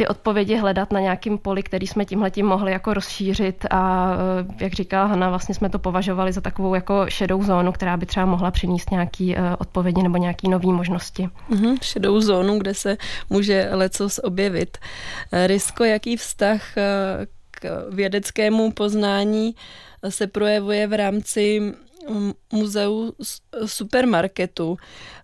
ty 0.00 0.06
odpovědi 0.06 0.56
hledat 0.56 0.92
na 0.92 1.00
nějakém 1.00 1.38
poli, 1.38 1.62
který 1.62 1.86
jsme 1.86 2.04
tímhletím 2.04 2.46
mohli 2.46 2.72
jako 2.72 2.94
rozšířit 2.94 3.66
a 3.70 4.12
eh, 4.14 4.64
jak 4.64 4.72
říkala 4.72 5.06
Hanna, 5.06 5.28
vlastně 5.28 5.54
jsme 5.54 5.68
to 5.68 5.78
považovali 5.78 6.32
za 6.32 6.40
takovou 6.40 6.74
jako 6.74 7.04
šedou 7.08 7.42
zónu, 7.42 7.72
která 7.72 7.96
by 7.96 8.06
třeba 8.06 8.26
mohla 8.26 8.50
přinést 8.50 8.90
nějaký 8.90 9.36
eh, 9.36 9.56
odpovědi 9.58 10.02
nebo 10.02 10.16
nějaký 10.16 10.48
nové 10.48 10.72
možnosti. 10.72 11.28
Mm-hmm, 11.50 11.78
šedou 11.82 12.20
zónu, 12.20 12.58
kde 12.58 12.74
se 12.74 12.96
může 13.30 13.68
lecos 13.72 14.20
objevit. 14.24 14.78
Eh, 15.32 15.46
Risko, 15.46 15.84
jaký 15.84 16.16
vztah 16.16 16.62
k 17.50 17.90
vědeckému 17.90 18.72
poznání 18.72 19.54
se 20.08 20.26
projevuje 20.26 20.86
v 20.86 20.96
rámci 20.96 21.72
muzeu 22.52 23.12
supermarketu. 23.66 24.76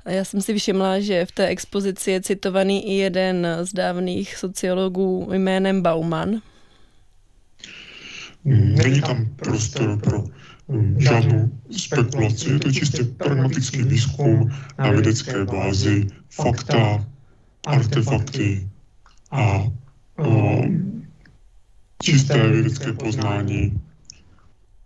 Já 0.05 0.25
jsem 0.25 0.41
si 0.41 0.59
všimla, 0.59 1.01
že 1.01 1.27
v 1.27 1.33
té 1.33 1.47
expozici 1.47 2.11
je 2.11 2.21
citovaný 2.21 2.89
i 2.89 2.93
jeden 2.97 3.47
z 3.63 3.73
dávných 3.73 4.37
sociologů 4.37 5.29
jménem 5.33 5.83
Bauman. 5.83 6.41
Není 8.45 9.01
tam 9.01 9.27
prostor 9.37 10.01
pro 10.01 10.25
um, 10.67 11.01
žádnou 11.01 11.51
spekulaci, 11.71 12.51
je 12.51 12.59
to 12.59 12.73
čistě 12.73 13.05
pragmatický 13.05 13.83
výzkum 13.83 14.51
na 14.79 14.91
vědecké 14.91 15.45
bázi, 15.45 16.07
fakta, 16.31 17.07
artefakty 17.67 18.69
a 19.31 19.67
um, 20.19 21.07
čisté 22.03 22.49
vědecké 22.49 22.93
poznání 22.93 23.81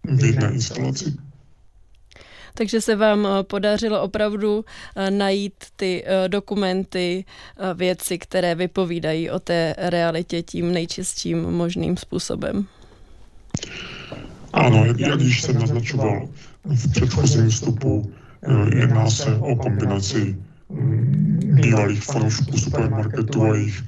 v 0.04 0.24
jedné 0.24 0.52
instalaci. 0.52 1.16
Takže 2.60 2.80
se 2.80 2.96
vám 2.96 3.26
eh, 3.26 3.42
podařilo 3.42 4.02
opravdu 4.02 4.64
eh, 4.96 5.10
najít 5.10 5.54
ty 5.76 6.04
eh, 6.06 6.28
dokumenty, 6.28 7.24
věci, 7.74 8.18
které 8.18 8.54
vypovídají 8.54 9.30
o 9.30 9.38
té 9.38 9.74
realitě 9.78 10.42
tím 10.42 10.72
nejčistším 10.72 11.42
možným 11.42 11.96
způsobem. 11.96 12.66
Ano, 14.52 14.84
jak, 14.84 15.00
jak 15.00 15.20
již 15.20 15.42
jsem 15.42 15.58
naznačoval 15.58 16.28
v 16.64 16.90
předchozím 16.90 17.48
vstupu, 17.48 18.12
jedná 18.74 19.10
se 19.10 19.34
o 19.34 19.56
kombinaci 19.56 20.36
mm, 20.68 21.40
bývalých 21.42 22.02
fanoušků 22.02 22.58
supermarketu 22.58 23.42
a 23.42 23.54
jejich 23.54 23.82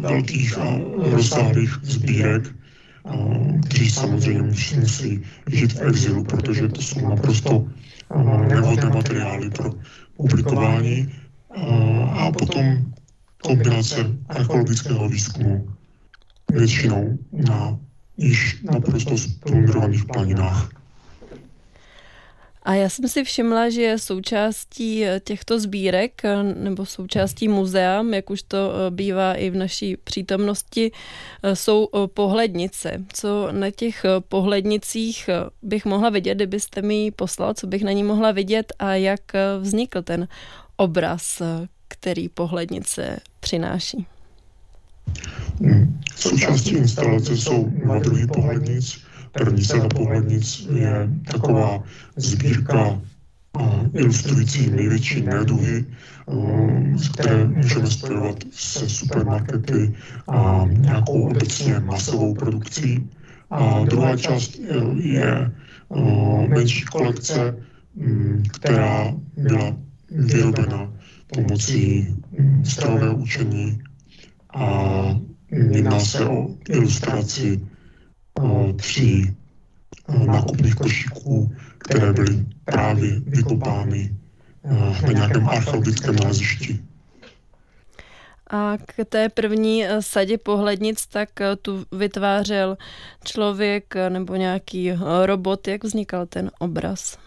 velkých 0.00 0.58
a 0.58 0.78
rozsáhlých 0.98 1.78
sbírek 1.82 2.54
kteří 3.64 3.90
samozřejmě 3.90 4.42
musí, 4.42 4.76
musí 4.76 5.22
žít 5.52 5.72
v 5.72 5.82
exilu, 5.82 6.24
protože 6.24 6.68
to 6.68 6.82
jsou 6.82 7.08
naprosto 7.08 7.66
nevhodné 8.48 8.90
materiály 8.90 9.50
pro 9.50 9.70
publikování. 10.16 11.14
A 12.12 12.32
potom 12.32 12.92
kombinace 13.42 13.96
archeologického 14.28 15.08
výzkumu 15.08 15.68
většinou 16.52 17.18
na 17.32 17.78
již 18.16 18.62
naprosto 18.62 19.18
splundrovaných 19.18 20.04
planinách. 20.04 20.68
A 22.66 22.74
já 22.74 22.88
jsem 22.88 23.08
si 23.08 23.24
všimla, 23.24 23.70
že 23.70 23.98
součástí 23.98 25.04
eh, 25.04 25.20
těchto 25.24 25.60
sbírek 25.60 26.24
eh, 26.24 26.42
nebo 26.42 26.86
součástí 26.86 27.48
muzea, 27.48 28.04
jak 28.12 28.30
už 28.30 28.42
to 28.42 28.56
eh, 28.56 28.90
bývá 28.90 29.34
i 29.34 29.50
v 29.50 29.56
naší 29.56 29.96
přítomnosti, 29.96 30.92
jsou 31.54 31.88
pohlednice. 32.06 33.04
Co 33.12 33.48
na 33.52 33.70
těch 33.70 34.04
pohlednicích 34.28 35.30
bych 35.62 35.84
mohla 35.84 36.10
vidět, 36.10 36.34
kdybyste 36.34 36.82
mi 36.82 36.94
ji 36.94 37.10
poslal, 37.10 37.54
co 37.54 37.66
bych 37.66 37.84
na 37.84 37.92
ní 37.92 38.02
mohla 38.02 38.32
vidět 38.32 38.72
a 38.78 38.94
jak 38.94 39.20
vznikl 39.60 40.02
ten 40.02 40.28
obraz, 40.76 41.42
který 41.88 42.28
pohlednice 42.28 43.18
přináší? 43.40 44.06
Hmm. 45.60 46.00
Součástí 46.16 46.70
instalace 46.70 47.36
jsou 47.36 47.72
druhy 48.00 48.26
pohlednic 48.26 49.05
První 49.38 49.64
sada 49.64 49.88
pohlednic 49.88 50.66
je 50.74 51.08
taková 51.32 51.82
sbírka 52.16 53.00
ilustrující 53.92 54.70
největší 54.70 55.22
neduhy, 55.22 55.84
které 57.12 57.44
můžeme 57.44 57.86
spojovat 57.86 58.36
se 58.50 58.88
supermarkety 58.88 59.94
a 60.28 60.64
nějakou 60.68 61.22
obecně 61.22 61.78
masovou 61.80 62.34
produkcí. 62.34 63.10
A 63.50 63.84
druhá 63.84 64.16
část 64.16 64.60
je 65.00 65.52
menší 66.48 66.84
kolekce, 66.84 67.56
která 68.52 69.14
byla 69.36 69.76
vyrobena 70.10 70.92
pomocí 71.34 72.14
strojového 72.64 73.16
učení 73.16 73.82
a 74.54 74.94
jedná 75.50 76.00
se 76.00 76.24
o 76.26 76.48
ilustraci 76.68 77.65
tří 78.76 79.36
nákupních 80.26 80.74
košíků, 80.74 81.54
které 81.78 82.12
byly 82.12 82.44
právě 82.64 83.20
vykopány 83.20 84.16
na 85.06 85.12
nějakém 85.12 85.48
archeologickém 85.48 86.16
nalezišti. 86.16 86.78
A 88.50 88.78
k 88.86 89.04
té 89.04 89.28
první 89.28 89.84
eh, 89.84 90.02
sadě 90.02 90.38
pohlednic, 90.38 91.06
tak 91.06 91.40
eh, 91.40 91.56
tu 91.56 91.84
vytvářel 91.92 92.76
člověk 93.24 93.96
eh, 93.96 94.10
nebo 94.10 94.36
nějaký 94.36 94.92
robot. 95.24 95.68
Jak 95.68 95.84
vznikal 95.84 96.26
ten 96.26 96.50
obraz? 96.58 97.18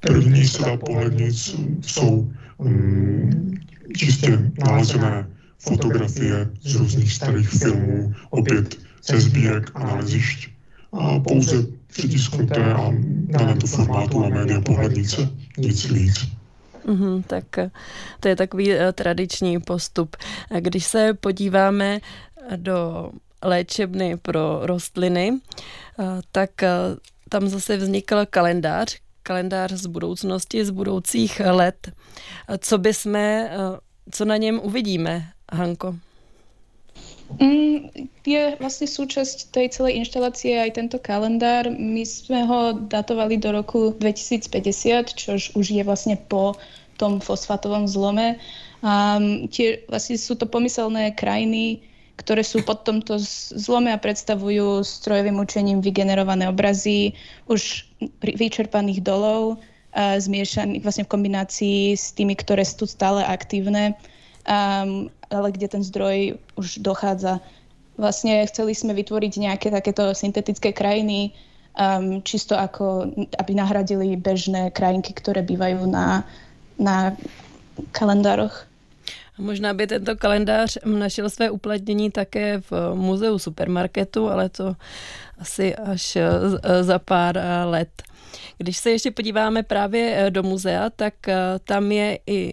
První 0.00 0.48
sada 0.48 0.76
pohlednic 0.76 1.56
jsou 1.80 2.32
um, 2.56 3.54
čistě 3.96 4.50
nalezené 4.66 5.26
fotografie 5.58 6.50
z 6.60 6.74
různých 6.74 7.12
starých 7.12 7.48
filmů, 7.48 8.14
opět 8.30 8.76
ze 9.04 9.20
sbírek 9.20 9.70
a 9.74 9.84
nalezišť. 9.84 10.48
A 10.92 11.18
pouze 11.18 11.66
přitisknuté 11.86 12.74
a 12.74 12.92
daném 13.26 13.58
to 13.58 13.66
formátu 13.66 14.24
a 14.24 14.28
média 14.28 14.60
pohlednice, 14.60 15.30
nic 15.58 15.84
víc. 15.84 16.26
Mm-hmm, 16.86 17.22
tak 17.26 17.58
eh, 17.58 17.70
to 18.20 18.28
je 18.28 18.36
takový 18.36 18.70
uh, 18.70 18.80
tradiční 18.92 19.60
postup. 19.60 20.16
Když 20.60 20.84
se 20.84 21.14
podíváme 21.14 22.00
do 22.56 23.10
léčebny 23.42 24.16
pro 24.16 24.60
rostliny, 24.62 25.32
tak 26.32 26.50
tam 27.28 27.48
zase 27.48 27.76
vznikl 27.76 28.26
kalendář, 28.30 28.98
kalendář 29.22 29.72
z 29.72 29.86
budoucnosti, 29.86 30.64
z 30.64 30.70
budoucích 30.70 31.40
let. 31.44 31.92
Co 32.58 32.78
jsme, 32.84 33.50
co 34.10 34.24
na 34.24 34.36
něm 34.36 34.60
uvidíme, 34.62 35.28
Hanko? 35.52 35.94
Mm, 37.40 37.90
je 38.26 38.56
vlastně 38.60 38.86
součást 38.86 39.44
té 39.44 39.68
celé 39.68 39.90
instalace 39.90 40.48
i 40.48 40.70
tento 40.70 40.98
kalendár. 40.98 41.70
My 41.70 42.00
jsme 42.00 42.42
ho 42.44 42.72
datovali 42.72 43.36
do 43.36 43.52
roku 43.52 43.94
2050, 43.98 45.08
což 45.08 45.50
už 45.54 45.70
je 45.70 45.84
vlastně 45.84 46.16
po 46.16 46.54
tom 46.96 47.20
fosfátovom 47.20 47.88
zlome. 47.88 48.36
Um, 48.80 49.48
tie, 49.48 49.84
vlastne 49.88 50.16
sú 50.16 50.36
to 50.36 50.46
pomyselné 50.46 51.12
krajiny, 51.12 51.80
ktoré 52.16 52.44
sú 52.44 52.64
pod 52.64 52.84
tomto 52.84 53.20
zlome 53.52 53.92
a 53.92 54.00
predstavujú 54.00 54.84
strojovým 54.84 55.36
učením 55.36 55.80
vygenerované 55.80 56.48
obrazy 56.48 57.12
už 57.48 57.84
vyčerpaných 58.20 59.04
dolov, 59.04 59.60
zmiešaných 59.96 60.84
vlastne 60.84 61.04
v 61.04 61.12
kombinácii 61.12 61.80
s 61.96 62.12
tými, 62.12 62.36
ktoré 62.36 62.64
sú 62.64 62.84
stále 62.84 63.24
aktívne, 63.24 63.96
um, 64.46 65.10
ale 65.30 65.48
kde 65.52 65.68
ten 65.68 65.82
zdroj 65.82 66.38
už 66.56 66.78
dochádza. 66.78 67.42
Vlastne 67.98 68.46
chceli 68.46 68.72
sme 68.76 68.94
vytvoriť 68.94 69.32
nejaké 69.42 69.68
takéto 69.72 70.14
syntetické 70.14 70.70
krajiny, 70.70 71.34
um, 71.74 72.22
čisto 72.22 72.54
ako, 72.54 73.10
aby 73.38 73.52
nahradili 73.54 74.14
bežné 74.16 74.70
krajinky, 74.70 75.12
ktoré 75.12 75.42
bývajú 75.42 75.84
na, 75.90 76.22
na 76.78 77.16
kalendároch. 77.92 78.68
Možná 79.36 79.74
by 79.76 79.86
tento 79.86 80.16
kalendář 80.16 80.78
našel 80.84 81.30
své 81.30 81.50
uplatnění 81.50 82.10
také 82.10 82.60
v 82.70 82.94
muzeu 82.94 83.38
supermarketu, 83.38 84.30
ale 84.30 84.48
to 84.48 84.76
asi 85.38 85.76
až 85.76 86.16
eh, 86.16 86.84
za 86.84 86.98
pár 86.98 87.36
eh, 87.36 87.64
let. 87.64 88.02
Když 88.58 88.76
se 88.76 88.90
ještě 88.90 89.10
podíváme 89.10 89.62
právě 89.62 90.26
do 90.30 90.42
muzea, 90.42 90.90
tak 90.90 91.14
tam 91.64 91.92
je 91.92 92.18
i 92.26 92.52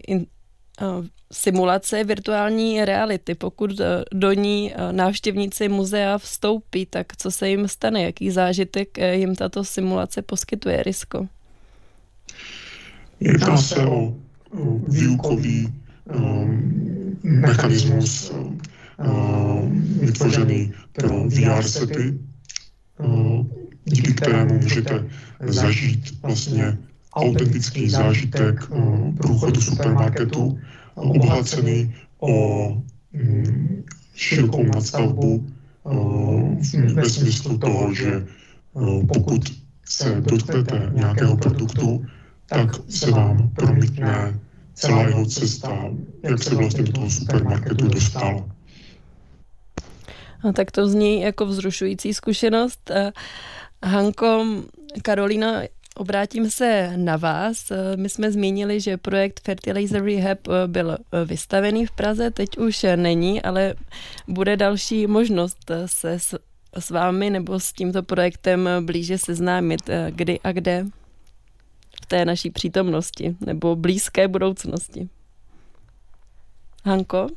simulace 1.31 2.03
virtuální 2.03 2.85
reality. 2.85 3.35
Pokud 3.35 3.81
do 4.13 4.33
ní 4.33 4.73
návštěvníci 4.91 5.69
muzea 5.69 6.17
vstoupí, 6.17 6.85
tak 6.85 7.17
co 7.17 7.31
se 7.31 7.49
jim 7.49 7.67
stane? 7.67 8.03
Jaký 8.03 8.31
zážitek 8.31 8.97
jim 8.97 9.35
tato 9.35 9.63
simulace 9.63 10.21
poskytuje, 10.21 10.83
Risko? 10.83 11.27
Jedná 13.19 13.57
se 13.57 13.85
o 13.85 14.13
výukový 14.87 15.73
um, 16.15 17.17
mechanismus 17.23 18.31
um, 18.31 18.61
vytvořený 19.99 20.73
pro 20.91 21.23
VR 21.23 21.63
sety, 21.63 22.19
um, 22.99 23.51
díky 23.85 24.13
kterému 24.13 24.53
můžete 24.53 25.05
zažít 25.41 26.21
vlastně 26.21 26.77
autentický 27.15 27.89
zážitek 27.89 28.69
um, 28.69 29.15
průchodu 29.15 29.61
supermarketu, 29.61 30.59
obohacený 30.95 31.95
o 32.19 32.67
um, 32.67 33.83
širokou 34.15 34.63
nadstavbu 34.63 35.47
ve 36.93 37.09
smyslu 37.09 37.57
toho, 37.57 37.93
že 37.93 38.25
pokud 39.13 39.41
se 39.85 40.21
dotknete 40.21 40.91
nějakého 40.93 41.37
produktu, 41.37 42.05
tak 42.49 42.69
se 42.89 43.11
vám 43.11 43.49
promítne 43.55 44.39
celá 44.73 45.01
jeho 45.01 45.25
cesta, 45.25 45.89
jak 46.23 46.43
se 46.43 46.55
vlastně 46.55 46.83
do 46.83 46.91
toho 46.91 47.09
supermarketu 47.09 47.87
dostal. 47.87 48.49
No, 50.43 50.53
tak 50.53 50.71
to 50.71 50.87
zní 50.87 51.21
jako 51.21 51.45
vzrušující 51.45 52.13
zkušenost. 52.13 52.91
Hanko, 53.83 54.45
Karolina, 55.01 55.61
obrátím 55.95 56.49
se 56.49 56.93
na 56.97 57.17
vás. 57.17 57.71
My 57.95 58.09
jsme 58.09 58.31
zmínili, 58.31 58.81
že 58.81 58.97
projekt 58.97 59.41
Fertilizer 59.43 60.03
Rehab 60.03 60.39
byl 60.67 60.97
vystavený 61.25 61.85
v 61.85 61.91
Praze, 61.91 62.31
teď 62.31 62.57
už 62.57 62.85
není, 62.95 63.41
ale 63.41 63.73
bude 64.27 64.57
další 64.57 65.07
možnost 65.07 65.71
se 65.85 66.19
s, 66.19 66.39
s 66.79 66.89
vámi 66.89 67.29
nebo 67.29 67.59
s 67.59 67.73
tímto 67.73 68.03
projektem 68.03 68.69
blíže 68.79 69.17
seznámit. 69.17 69.81
Kdy 70.09 70.39
a 70.39 70.51
kde? 70.51 70.85
v 72.03 72.05
té 72.05 72.25
naší 72.25 72.49
přítomnosti 72.49 73.35
nebo 73.45 73.75
blízké 73.75 74.27
budoucnosti. 74.27 75.09
Hanko? 76.85 77.27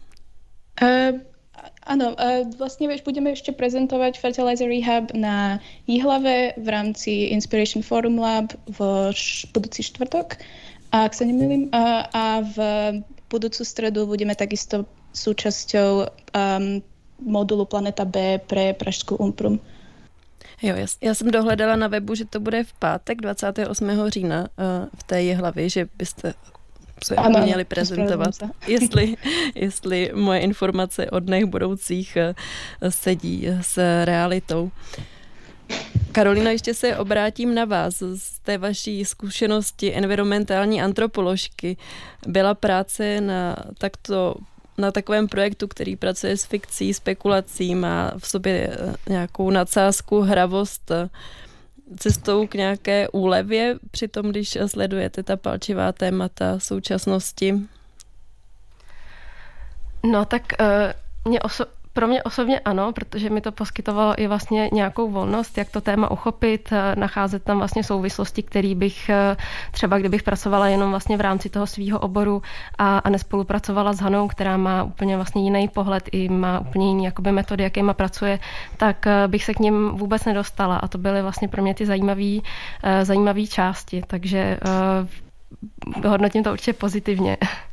Áno, 1.87 2.19
uh, 2.19 2.43
vlastne 2.59 2.91
vieš, 2.91 3.07
budeme 3.07 3.31
ešte 3.31 3.55
prezentovať 3.55 4.19
Fertilizer 4.19 4.67
Rehab 4.67 5.15
na 5.15 5.63
Jihlave 5.87 6.59
v 6.59 6.67
rámci 6.67 7.31
Inspiration 7.31 7.79
Forum 7.79 8.19
Lab 8.19 8.59
v 8.67 8.79
budúci 9.55 9.87
štvrtok, 9.87 10.35
a 10.91 11.07
ak 11.07 11.15
sa 11.15 11.23
nemýlim, 11.23 11.71
uh, 11.71 12.11
a 12.11 12.43
v 12.43 12.57
budúcu 13.31 13.63
stredu 13.63 14.07
budeme 14.07 14.35
takisto 14.35 14.83
súčasťou 15.15 16.11
um, 16.35 16.83
modulu 17.23 17.65
Planeta 17.65 18.05
B 18.05 18.39
pre 18.45 18.75
Pražskú 18.75 19.17
Umprum. 19.17 19.63
Jo, 20.63 20.77
já, 20.77 20.87
já 21.01 21.15
jsem 21.15 21.31
dohledala 21.31 21.77
na 21.77 21.89
webu, 21.89 22.15
že 22.15 22.25
to 22.25 22.41
bude 22.41 22.65
v 22.65 22.73
pátek 22.73 23.21
28. 23.21 24.09
října 24.09 24.41
uh, 24.41 24.89
v 24.95 25.03
té 25.03 25.35
hlavy, 25.35 25.71
že 25.71 25.89
byste 25.97 26.35
se 27.05 27.17
ano, 27.17 27.41
měli 27.41 27.65
prezentovat. 27.65 28.35
Jestli, 28.67 29.17
jestli 29.55 30.11
moje 30.15 30.41
informace 30.41 31.11
od 31.11 31.21
dnech 31.21 31.45
budoucích 31.45 32.19
uh, 32.83 32.89
sedí 32.89 33.49
s 33.61 34.05
realitou. 34.05 34.71
Karolina, 36.13 36.51
ještě 36.51 36.75
se 36.75 36.97
obrátím 36.97 37.55
na 37.55 37.65
vás. 37.65 38.03
Z 38.15 38.39
té 38.39 38.59
vaší 38.59 39.05
zkušenosti 39.05 39.95
environmentální 39.95 40.83
antropoložky 40.83 41.77
byla 42.27 42.55
práce 42.55 43.21
na 43.21 43.57
takto 43.79 44.35
na 44.79 44.93
takovém 44.93 45.29
projektu, 45.29 45.69
který 45.69 45.97
pracuje 45.97 46.37
s 46.37 46.45
fikcí, 46.45 46.95
spekulací, 46.95 47.75
má 47.75 48.13
v 48.19 48.29
sobě 48.29 48.71
eh, 48.73 48.95
nějakou 49.09 49.51
nadsázku, 49.51 50.21
hravost, 50.21 50.91
eh, 50.91 51.09
cestou 51.99 52.47
k 52.47 52.55
nějaké 52.55 53.09
úlevě, 53.09 53.79
přitom 53.91 54.31
když 54.31 54.59
sledujete 54.67 55.23
ta 55.23 55.37
palčivá 55.37 55.93
témata 55.93 56.59
současnosti? 56.59 57.55
No 60.05 60.25
tak 60.25 60.43
uh, 60.61 61.31
mě 61.31 61.39
oso- 61.39 61.67
pro 61.97 62.07
mě 62.07 62.23
osobně 62.23 62.61
ano, 62.61 62.93
protože 62.93 63.31
mi 63.31 63.41
to 63.41 63.53
poskytovalo 63.53 64.15
i 64.21 64.27
vlastně 64.27 64.69
nějakou 64.73 65.11
volnost, 65.11 65.59
jak 65.59 65.71
to 65.71 65.81
téma 65.81 66.11
uchopit, 66.11 66.69
eh, 66.73 66.97
nacházet 66.97 67.43
tam 67.43 67.59
vlastně 67.59 67.85
souvislosti, 67.85 68.43
který 68.43 68.75
bych 68.75 69.09
eh, 69.09 69.37
třeba, 69.73 69.99
kdybych 69.99 70.23
pracovala 70.23 70.69
jenom 70.69 70.91
vlastně 70.91 71.17
v 71.17 71.21
rámci 71.21 71.49
toho 71.49 71.67
svého 71.67 71.99
oboru 71.99 72.43
a, 72.79 72.99
a 72.99 73.11
nespolupracovala 73.11 73.93
s 73.93 74.01
Hanou, 74.01 74.29
která 74.29 74.57
má 74.57 74.83
úplně 74.85 75.17
vlastně 75.17 75.43
jiný 75.43 75.69
pohled 75.69 76.09
i 76.13 76.29
má 76.29 76.61
úplně 76.61 76.89
jiný 76.89 77.05
jakoby 77.05 77.33
metody, 77.33 77.65
jakýma 77.65 77.95
pracuje, 77.95 78.39
tak 78.77 79.07
eh, 79.07 79.29
bych 79.29 79.45
se 79.45 79.55
k 79.55 79.59
ním 79.59 79.89
vůbec 79.89 80.25
nedostala 80.25 80.77
a 80.77 80.89
to 80.89 80.99
byly 80.99 81.23
vlastně 81.23 81.49
pro 81.49 81.63
mě 81.63 81.75
ty 81.75 81.87
zajímavé 83.03 83.47
části, 83.49 84.03
takže 84.07 84.59
hodnotím 86.07 86.45
to 86.45 86.53
určitě 86.53 86.73
pozitivně. 86.73 87.37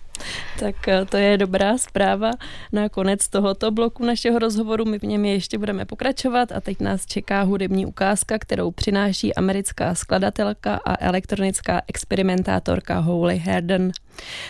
Tak 0.60 0.88
eh, 0.88 1.06
to 1.06 1.18
je 1.18 1.38
dobrá 1.38 1.78
zpráva. 1.78 2.32
Na 2.72 2.90
konec 2.90 3.28
tohoto 3.28 3.72
bloku 3.72 4.06
našeho 4.06 4.40
rozhovoru 4.40 4.86
my 4.86 5.00
v 5.00 5.04
něm 5.04 5.26
ještě 5.26 5.58
budeme 5.58 5.86
pokračovat 5.86 6.52
a 6.52 6.62
teď 6.62 6.80
nás 6.80 7.06
čeká 7.06 7.42
hudební 7.42 7.86
ukázka, 7.86 8.40
kterou 8.40 8.72
přináší 8.72 9.36
americká 9.36 9.96
skladatelka 9.96 10.80
a 10.86 11.06
elektronická 11.06 11.82
experimentátorka 11.88 13.00
Holly 13.00 13.38
Herden. 13.38 13.92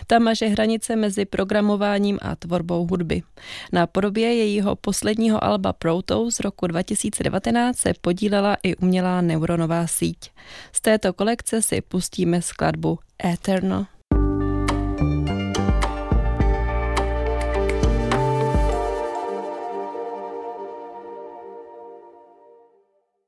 Ta 0.08 0.19
maže 0.19 0.45
hranice 0.47 0.95
mezi 0.95 1.26
programováním 1.26 2.19
a 2.21 2.36
tvorbou 2.36 2.88
hudby. 2.88 3.23
Na 3.71 3.88
podobě 3.88 4.36
jejího 4.36 4.76
posledního 4.76 5.43
alba 5.43 5.73
Proto 5.73 6.32
z 6.32 6.39
roku 6.39 6.67
2019 6.67 7.78
se 7.78 7.93
podílela 8.02 8.58
i 8.63 8.76
umělá 8.76 9.21
neuronová 9.21 9.88
síť. 9.88 10.32
Z 10.73 10.82
této 10.82 11.13
kolekce 11.13 11.62
si 11.62 11.82
pustíme 11.82 12.41
skladbu 12.41 12.99
Eternal. 13.26 13.86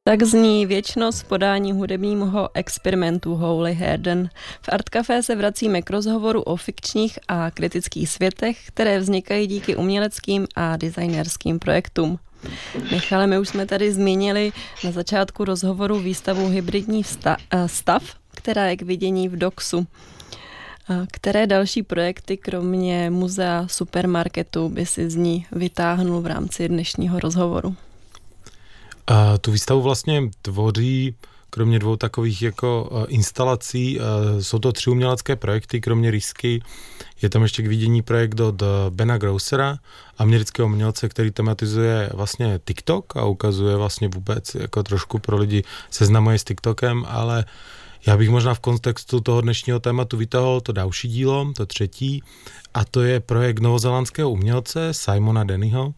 Tak 0.07 0.23
zní 0.23 0.65
věčnost 0.65 1.27
podání 1.27 1.71
hudebního 1.71 2.49
experimentu 2.53 3.35
Holy 3.35 3.73
Herden. 3.73 4.29
V 4.61 4.69
Art 4.69 4.89
Café 4.89 5.23
se 5.23 5.35
vracíme 5.35 5.81
k 5.81 5.89
rozhovoru 5.89 6.41
o 6.41 6.55
fikčních 6.55 7.19
a 7.27 7.51
kritických 7.51 8.09
světech, 8.09 8.67
které 8.67 8.99
vznikají 8.99 9.47
díky 9.47 9.75
uměleckým 9.75 10.47
a 10.55 10.77
designerským 10.77 11.59
projektům. 11.59 12.19
Michale, 12.91 13.27
my 13.27 13.39
už 13.39 13.49
jsme 13.49 13.65
tady 13.65 13.93
zmínili 13.93 14.51
na 14.83 14.91
začátku 14.91 15.45
rozhovoru 15.45 15.99
výstavu 15.99 16.49
Hybridní 16.49 17.01
eh, 17.25 17.67
stav, 17.67 18.03
která 18.35 18.65
je 18.65 18.77
k 18.77 18.81
vidění 18.81 19.29
v 19.29 19.37
DOXu. 19.37 19.87
Které 21.11 21.47
další 21.47 21.83
projekty, 21.83 22.37
kromě 22.37 23.09
muzea 23.09 23.67
supermarketu, 23.67 24.69
by 24.69 24.85
si 24.85 25.09
z 25.09 25.15
ní 25.15 25.45
vytáhnul 25.51 26.21
v 26.21 26.27
rámci 26.27 26.69
dnešního 26.69 27.19
rozhovoru? 27.19 27.75
A 29.07 29.37
tu 29.37 29.51
výstavu 29.51 29.81
vlastně 29.81 30.29
tvoří 30.41 31.15
kromě 31.49 31.79
dvou 31.79 31.95
takových 31.95 32.41
jako 32.41 32.89
instalací. 33.07 33.99
Jsou 34.39 34.59
to 34.59 34.71
tři 34.71 34.89
umělecké 34.89 35.35
projekty, 35.35 35.81
kromě 35.81 36.11
Rysky. 36.11 36.61
Je 37.21 37.29
tam 37.29 37.43
ještě 37.43 37.63
k 37.63 37.67
vidění 37.67 38.01
projekt 38.01 38.39
od 38.39 38.63
Bena 38.89 39.17
Grossera, 39.17 39.77
amerického 40.17 40.67
umělce, 40.67 41.09
který 41.09 41.31
tematizuje 41.31 42.09
vlastně 42.13 42.59
TikTok 42.65 43.17
a 43.17 43.25
ukazuje 43.25 43.75
vlastně 43.75 44.07
vůbec 44.07 44.55
jako 44.55 44.83
trošku 44.83 45.19
pro 45.19 45.37
lidi 45.37 45.63
seznamuje 45.91 46.39
s 46.39 46.43
TikTokem, 46.43 47.05
ale 47.07 47.45
já 48.07 48.17
bych 48.17 48.29
možná 48.29 48.53
v 48.53 48.59
kontextu 48.59 49.19
toho 49.19 49.41
dnešního 49.41 49.79
tématu 49.79 50.17
vytahl 50.17 50.61
to 50.61 50.71
další 50.71 51.07
dílo, 51.07 51.53
to 51.55 51.65
třetí, 51.65 52.23
a 52.73 52.85
to 52.85 53.01
je 53.01 53.19
projekt 53.19 53.59
novozelandského 53.59 54.31
umělce 54.31 54.93
Simona 54.93 55.43
Dennyho, 55.43 55.93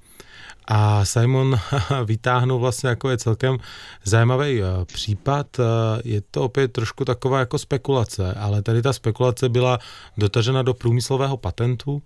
a 0.67 1.05
Simon 1.05 1.59
vytáhnul 2.05 2.59
vlastně 2.59 2.89
jako 2.89 3.09
je 3.09 3.17
celkem 3.17 3.57
zajímavý 4.03 4.61
eh, 4.61 4.85
případ. 4.85 5.59
Eh, 5.59 5.63
je 6.03 6.21
to 6.31 6.43
opět 6.43 6.71
trošku 6.71 7.05
taková 7.05 7.39
jako 7.39 7.57
spekulace, 7.57 8.33
ale 8.33 8.61
tady 8.61 8.81
ta 8.81 8.93
spekulace 8.93 9.49
byla 9.49 9.79
dotažena 10.17 10.61
do 10.61 10.73
průmyslového 10.73 11.37
patentu. 11.37 12.01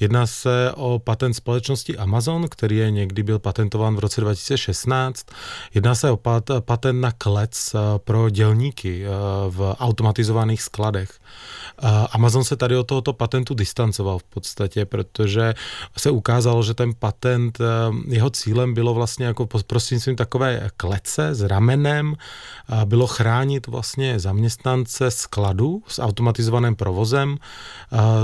Jedná 0.00 0.26
se 0.26 0.72
o 0.74 0.98
patent 0.98 1.36
společnosti 1.36 1.96
Amazon, 1.96 2.48
který 2.48 2.76
je 2.76 2.90
někdy 2.90 3.22
byl 3.22 3.38
patentován 3.38 3.96
v 3.96 3.98
roce 3.98 4.20
2016. 4.20 5.26
Jedná 5.74 5.94
se 5.94 6.10
o 6.10 6.20
patent 6.60 7.00
na 7.00 7.12
klec 7.12 7.74
eh, 7.74 7.78
pro 7.98 8.30
dělníky 8.30 9.04
v 9.48 9.76
automatizovaných 9.80 10.62
skladech. 10.62 11.10
Amazon 12.10 12.44
se 12.44 12.56
tady 12.56 12.76
od 12.76 12.86
tohoto 12.86 13.12
patentu 13.12 13.54
distancoval 13.54 14.18
v 14.18 14.24
podstatě, 14.24 14.84
protože 14.84 15.54
se 15.98 16.10
ukázalo, 16.10 16.62
že 16.62 16.74
ten 16.74 16.94
patent 16.98 17.58
jeho 18.08 18.30
cílem 18.30 18.74
bylo 18.74 18.94
vlastně 18.94 19.26
jako 19.26 19.46
prostřednictvím 19.66 20.16
takové 20.16 20.70
klece 20.76 21.34
s 21.34 21.42
ramenem, 21.42 22.14
bylo 22.84 23.06
chránit 23.06 23.66
vlastně 23.66 24.18
zaměstnance 24.18 25.10
skladu 25.10 25.82
s 25.88 26.02
automatizovaným 26.02 26.76
provozem 26.76 27.36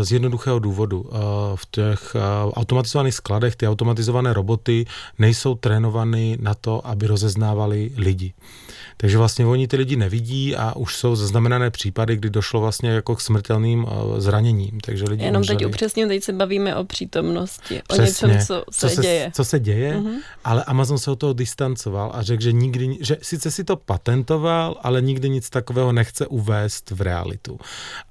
z 0.03 0.13
jednoduchého 0.13 0.59
důvodu. 0.59 1.11
V 1.55 1.67
těch 1.71 2.17
automatizovaných 2.55 3.15
skladech 3.15 3.57
ty 3.57 3.69
automatizované 3.69 4.33
roboty 4.33 4.87
nejsou 5.19 5.55
trénovány 5.55 6.39
na 6.41 6.55
to, 6.55 6.87
aby 6.87 7.07
rozeznávali 7.07 7.91
lidi. 7.97 8.33
Takže 8.97 9.19
vlastně 9.19 9.47
oni 9.47 9.69
ty 9.69 9.77
lidi 9.77 9.97
nevidí 9.97 10.57
a 10.57 10.77
už 10.77 10.97
jsou 10.97 11.17
zaznamenané 11.17 11.71
případy, 11.71 12.17
kdy 12.17 12.31
došlo 12.31 12.61
vlastně 12.61 12.91
jako 12.91 13.17
k 13.17 13.21
smrtelným 13.21 13.87
zraněním. 14.19 14.81
Takže 14.81 15.05
lidi 15.05 15.25
Jenom 15.25 15.41
umřeli. 15.41 15.59
teď 15.59 15.67
upřesně, 15.67 16.07
teď 16.07 16.25
se 16.25 16.33
bavíme 16.33 16.77
o 16.77 16.85
přítomnosti, 16.85 17.83
Přesně. 17.89 18.29
o 18.29 18.31
něčem, 18.31 18.47
co, 18.47 18.65
co, 18.71 18.89
se, 18.89 19.03
děje. 19.03 19.31
Co 19.35 19.45
se 19.45 19.61
děje, 19.61 19.70
uh-huh. 19.73 20.19
ale 20.45 20.65
Amazon 20.65 20.99
se 20.99 21.11
od 21.11 21.17
toho 21.17 21.33
distancoval 21.33 22.11
a 22.15 22.23
řekl, 22.23 22.43
že 22.43 22.53
nikdy, 22.53 22.99
že 23.01 23.17
sice 23.23 23.51
si 23.51 23.65
to 23.65 23.77
patentoval, 23.77 24.77
ale 24.83 25.03
nikdy 25.03 25.29
nic 25.29 25.51
takového 25.51 25.93
nechce 25.93 26.27
uvést 26.27 26.91
v 26.91 27.01
realitu. 27.01 27.59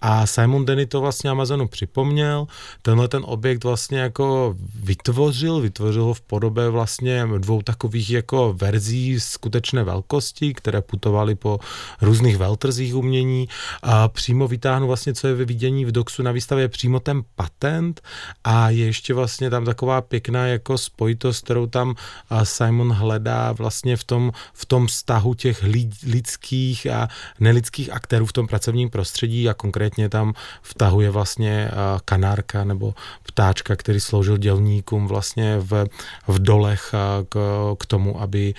A 0.02 0.26
Simon 0.28 0.66
Denny 0.66 0.86
to 0.86 1.02
vlastně 1.02 1.30
Amazonu 1.30 1.68
připomněl, 1.68 2.48
tenhle 2.82 3.08
ten 3.08 3.22
objekt 3.26 3.64
vlastně 3.64 4.00
jako 4.00 4.56
vytvořil, 4.76 5.60
vytvořil 5.60 6.04
ho 6.04 6.14
v 6.14 6.22
podobě 6.22 6.70
vlastně 6.70 7.28
dvou 7.38 7.62
takových 7.62 8.10
jako 8.10 8.54
verzí 8.58 9.20
skutečné 9.20 9.84
velkosti, 9.84 10.54
které 10.54 10.70
které 10.70 10.82
putovaly 10.82 11.36
po 11.36 11.60
různých 12.02 12.38
veltrzích 12.38 12.96
umění 12.96 13.48
a 13.84 14.08
přímo 14.08 14.48
vytáhnu 14.48 14.88
vlastně, 14.88 15.14
co 15.14 15.28
je 15.28 15.34
ve 15.34 15.46
vidění 15.46 15.86
v 15.86 15.92
Doxu 15.92 16.24
na 16.24 16.32
výstavě, 16.32 16.68
přímo 16.68 17.00
ten 17.00 17.22
patent 17.36 18.02
a 18.44 18.70
je 18.70 18.86
ještě 18.86 19.14
vlastně 19.14 19.50
tam 19.50 19.66
taková 19.66 20.02
pěkná 20.02 20.48
jako 20.48 20.78
spojitost, 20.78 21.49
kterou 21.50 21.68
tam 21.68 21.96
Simon 22.44 22.94
hledá 22.94 23.52
vlastně 23.52 23.98
v 23.98 24.04
tom, 24.04 24.32
v 24.54 24.66
tom 24.66 24.88
vztahu 24.88 25.34
těch 25.34 25.64
lidských 26.06 26.88
a 26.88 27.10
nelidských 27.40 27.90
aktérů 27.90 28.26
v 28.26 28.34
tom 28.34 28.48
pracovním 28.48 28.90
prostředí 28.90 29.50
a 29.50 29.54
konkrétně 29.54 30.10
tam 30.10 30.34
vtahuje 30.62 31.10
vlastně 31.10 31.72
kanárka 32.06 32.64
nebo 32.64 32.94
ptáčka, 33.24 33.76
který 33.76 34.00
sloužil 34.00 34.38
dělníkům 34.38 35.08
vlastně 35.08 35.58
v, 35.60 35.86
v 36.28 36.40
dolech 36.40 36.94
k, 37.30 37.36
k 37.80 37.86
tomu, 37.86 38.22
aby 38.22 38.54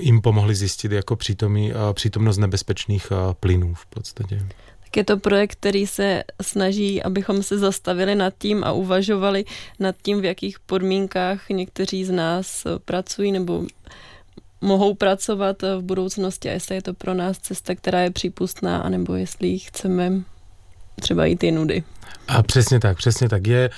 jim 0.00 0.20
pomohli 0.20 0.54
zjistit 0.54 0.92
jako 0.92 1.16
přítomí 1.16 1.72
přítomnost 1.92 2.38
nebezpečných 2.38 3.12
plynů 3.40 3.74
v 3.74 3.86
podstatě. 3.86 4.46
Je 4.96 5.04
to 5.04 5.16
projekt, 5.16 5.52
který 5.52 5.86
se 5.86 6.24
snaží, 6.42 7.02
abychom 7.02 7.42
se 7.42 7.58
zastavili 7.58 8.14
nad 8.14 8.34
tím 8.38 8.64
a 8.64 8.72
uvažovali 8.72 9.44
nad 9.78 9.96
tím, 10.02 10.20
v 10.20 10.24
jakých 10.24 10.60
podmínkách 10.60 11.48
někteří 11.48 12.04
z 12.04 12.10
nás 12.10 12.66
pracují 12.84 13.32
nebo 13.32 13.64
mohou 14.60 14.94
pracovat 14.94 15.62
v 15.62 15.80
budoucnosti 15.82 16.48
a 16.48 16.52
jestli 16.52 16.74
je 16.74 16.82
to 16.82 16.94
pro 16.94 17.14
nás 17.14 17.38
cesta, 17.38 17.74
která 17.74 18.00
je 18.00 18.10
přípustná, 18.10 18.78
anebo 18.78 19.14
jestli 19.14 19.58
chceme 19.58 20.12
třeba 21.00 21.26
i 21.26 21.36
ty 21.36 21.52
nudy. 21.52 21.84
A 22.28 22.42
přesně 22.42 22.80
tak, 22.80 22.96
přesně 22.96 23.28
tak. 23.28 23.46
Je 23.46 23.70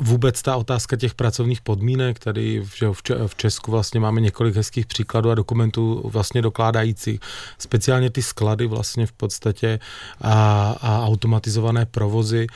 vůbec 0.00 0.42
ta 0.42 0.56
otázka 0.56 0.96
těch 0.96 1.14
pracovních 1.14 1.60
podmínek, 1.60 2.18
tady 2.18 2.62
že 2.76 2.88
v 3.26 3.36
Česku 3.36 3.70
vlastně 3.70 4.00
máme 4.00 4.20
několik 4.20 4.56
hezkých 4.56 4.86
příkladů 4.86 5.30
a 5.30 5.34
dokumentů 5.34 6.02
vlastně 6.04 6.42
dokládajících 6.42 7.20
speciálně 7.58 8.10
ty 8.10 8.22
sklady 8.22 8.66
vlastně 8.66 9.06
v 9.06 9.12
podstatě 9.12 9.78
a, 10.20 10.70
a 10.80 11.06
automatizované 11.06 11.86
provozy. 11.86 12.46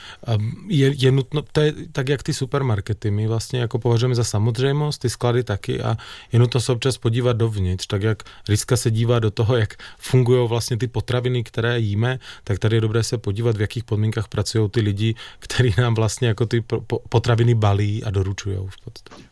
Je, 0.67 0.93
je 0.97 1.11
nutno, 1.11 1.41
to 1.51 1.61
je 1.61 1.73
tak 1.91 2.09
jak 2.09 2.23
ty 2.23 2.33
supermarkety, 2.33 3.11
my 3.11 3.27
vlastně 3.27 3.59
jako 3.59 3.79
považujeme 3.79 4.15
za 4.15 4.23
samozřejmost, 4.23 5.01
ty 5.01 5.09
sklady 5.09 5.43
taky 5.43 5.81
a 5.81 5.97
je 6.31 6.39
nutno 6.39 6.61
se 6.61 6.71
občas 6.71 6.97
podívat 6.97 7.37
dovnitř, 7.37 7.87
tak 7.87 8.03
jak 8.03 8.23
Riska 8.49 8.77
se 8.77 8.91
dívá 8.91 9.19
do 9.19 9.31
toho, 9.31 9.57
jak 9.57 9.73
fungují 9.97 10.47
vlastně 10.47 10.77
ty 10.77 10.87
potraviny, 10.87 11.43
které 11.43 11.79
jíme, 11.79 12.19
tak 12.43 12.59
tady 12.59 12.75
je 12.75 12.81
dobré 12.81 13.03
se 13.03 13.17
podívat, 13.17 13.57
v 13.57 13.61
jakých 13.61 13.83
podmínkách 13.83 14.27
pracují 14.27 14.69
ty 14.69 14.81
lidi, 14.81 15.10
který 15.39 15.73
nám 15.77 15.95
vlastně 15.95 16.27
jako 16.27 16.45
ty 16.45 16.63
potraviny 17.09 17.55
balí 17.55 18.03
a 18.03 18.09
doručují 18.09 18.57
v 18.57 18.83
podstatě. 18.83 19.23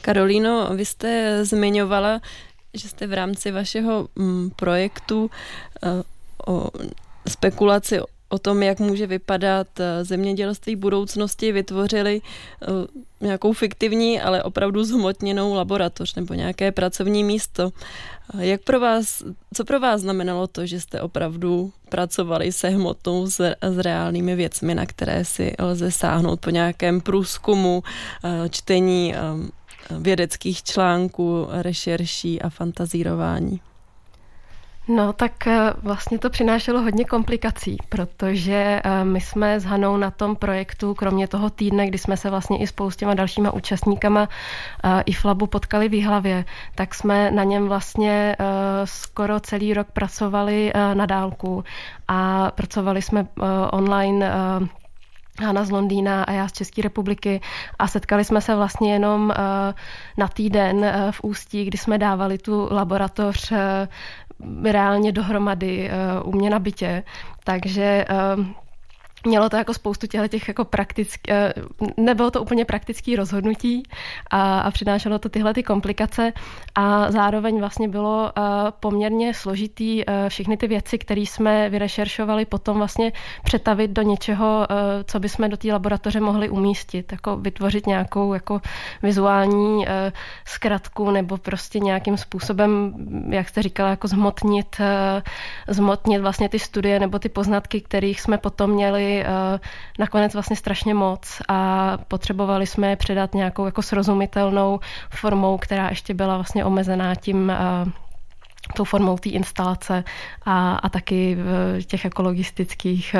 Karolíno, 0.00 0.70
vy 0.76 0.84
jste 0.84 1.44
zmiňovala, 1.44 2.20
že 2.74 2.88
jste 2.88 3.06
v 3.06 3.12
rámci 3.12 3.50
vašeho 3.50 4.08
mm, 4.16 4.50
projektu 4.50 5.30
eh, 5.82 5.88
o 6.46 6.70
spekulaci 7.28 8.00
o 8.34 8.38
tom, 8.38 8.62
jak 8.62 8.80
může 8.80 9.06
vypadat 9.06 9.80
eh, 9.80 10.04
zemědělství 10.04 10.76
budoucnosti, 10.76 11.52
vytvořili 11.52 12.22
eh, 12.22 12.66
nějakou 13.20 13.52
fiktivní, 13.52 14.20
ale 14.20 14.42
opravdu 14.42 14.84
zhmotněnou 14.84 15.54
laboratoř 15.54 16.14
nebo 16.14 16.34
nějaké 16.34 16.72
pracovní 16.72 17.24
místo. 17.24 17.70
Eh, 18.38 18.46
jak 18.46 18.62
pro 18.62 18.80
vás, 18.80 19.22
co 19.54 19.64
pro 19.64 19.80
vás 19.80 20.00
znamenalo 20.00 20.46
to, 20.46 20.66
že 20.66 20.80
jste 20.80 21.00
opravdu 21.00 21.72
pracovali 21.88 22.52
se 22.52 22.68
hmotnou, 22.68 23.26
s, 23.26 23.54
s 23.62 23.78
reálnými 23.78 24.34
věcmi, 24.36 24.74
na 24.74 24.86
které 24.86 25.24
si 25.24 25.54
lze 25.58 25.90
sáhnout 25.90 26.40
po 26.40 26.50
nějakém 26.50 27.00
průzkumu, 27.00 27.82
čtení 28.50 29.14
vědeckých 29.90 30.62
článků, 30.62 31.46
rešerší 31.50 32.42
a 32.42 32.48
fantazírování? 32.50 33.60
No 34.88 35.12
tak 35.12 35.46
eh, 35.46 35.72
vlastně 35.82 36.18
to 36.18 36.30
přinášelo 36.30 36.82
hodně 36.82 37.04
komplikací, 37.04 37.76
protože 37.88 38.80
eh, 38.84 39.04
my 39.04 39.20
jsme 39.20 39.60
s 39.60 39.64
Hanou 39.64 39.96
na 39.96 40.10
tom 40.10 40.36
projektu, 40.36 40.94
kromě 40.94 41.28
toho 41.28 41.50
týdne, 41.50 41.86
kdy 41.86 41.98
jsme 41.98 42.16
se 42.16 42.30
vlastně 42.30 42.58
i 42.58 42.66
s 42.66 42.96
těma 42.96 43.14
dalšíma 43.14 43.54
účastníkama 43.54 44.28
eh, 44.84 45.02
IFLABu 45.06 45.46
potkali 45.46 45.88
v 45.88 46.02
hlavě, 46.02 46.44
tak 46.74 46.94
jsme 46.94 47.30
na 47.30 47.44
něm 47.44 47.68
vlastně 47.68 48.36
skoro 48.84 49.40
celý 49.40 49.74
rok 49.74 49.86
pracovali 49.92 50.72
na 50.94 51.06
dálku. 51.06 51.64
A 52.08 52.50
pracovali 52.54 53.02
jsme 53.02 53.26
online 53.70 54.30
Hana 55.42 55.64
z 55.64 55.70
Londýna 55.70 56.24
a 56.24 56.32
já 56.32 56.48
z 56.48 56.52
České 56.52 56.82
republiky. 56.82 57.40
A 57.78 57.88
setkali 57.88 58.24
jsme 58.24 58.40
se 58.40 58.56
vlastně 58.56 58.92
jenom 58.92 59.32
na 60.18 60.28
týden 60.28 60.92
v 61.10 61.20
Ústí, 61.24 61.64
kdy 61.64 61.78
jsme 61.78 61.98
dávali 61.98 62.38
tu 62.38 62.68
laboratoř 62.70 63.52
reálně 64.64 65.12
dohromady 65.12 65.90
uh, 66.22 66.28
u 66.28 66.32
mě 66.32 66.50
na 66.50 66.58
bytě. 66.58 67.02
Takže 67.44 68.04
uh, 68.36 68.44
mělo 69.26 69.48
to 69.50 69.56
jako 69.56 69.74
spoustu 69.74 70.06
těchto 70.06 70.28
těch 70.28 70.48
jako 70.48 70.64
praktických, 70.64 71.34
eh, 71.34 71.52
nebylo 71.96 72.30
to 72.30 72.42
úplně 72.42 72.64
praktický 72.64 73.16
rozhodnutí 73.16 73.82
a, 74.30 74.60
a 74.60 74.70
přinášelo 74.70 75.18
to 75.18 75.28
tyhle 75.28 75.54
ty 75.54 75.62
komplikace 75.62 76.32
a 76.74 77.10
zároveň 77.10 77.58
vlastně 77.58 77.88
bylo 77.88 78.32
eh, 78.36 78.42
poměrně 78.80 79.34
složitý 79.34 80.02
eh, 80.06 80.28
všechny 80.28 80.56
ty 80.56 80.66
věci, 80.66 80.98
které 80.98 81.20
jsme 81.20 81.70
vyrešeršovali, 81.70 82.44
potom 82.44 82.78
vlastně 82.78 83.12
přetavit 83.44 83.90
do 83.90 84.02
něčeho, 84.02 84.66
co 85.04 85.20
bychom 85.20 85.50
do 85.50 85.56
té 85.56 85.72
laboratoře 85.72 86.20
mohli 86.20 86.48
umístit, 86.48 87.12
jako 87.12 87.36
vytvořit 87.36 87.86
nějakou 87.86 88.34
jako 88.34 88.60
vizuální 89.02 89.86
zkratku 90.44 91.10
nebo 91.10 91.36
prostě 91.36 91.78
nějakým 91.78 92.16
způsobem, 92.16 92.94
jak 93.30 93.48
jste 93.48 93.62
říkala, 93.62 93.90
jako 93.90 94.08
zmotnit, 94.08 94.76
zmotnit 95.68 96.20
vlastně 96.20 96.48
ty 96.48 96.58
studie 96.58 97.00
nebo 97.00 97.18
ty 97.18 97.28
poznatky, 97.28 97.80
kterých 97.80 98.20
jsme 98.20 98.38
potom 98.38 98.70
měli 98.70 99.13
uh, 99.22 99.60
nakonec 99.98 100.34
vlastně 100.34 100.56
strašně 100.56 100.94
moc 100.94 101.42
a 101.48 101.98
potřebovali 102.08 102.66
jsme 102.66 102.90
je 102.90 102.96
předat 102.96 103.34
nějakou 103.34 103.66
jako 103.66 103.82
srozumitelnou 103.82 104.80
formou, 105.10 105.58
která 105.58 105.88
ještě 105.88 106.14
byla 106.14 106.34
vlastně 106.34 106.64
omezená 106.64 107.14
tím 107.14 107.52
uh, 107.84 107.92
tou 108.76 108.84
formou 108.84 109.18
té 109.18 109.28
instalace 109.28 110.04
a, 110.44 110.76
a 110.76 110.88
taky 110.88 111.34
v 111.34 111.84
těch 111.86 112.04
ekologistických, 112.04 113.16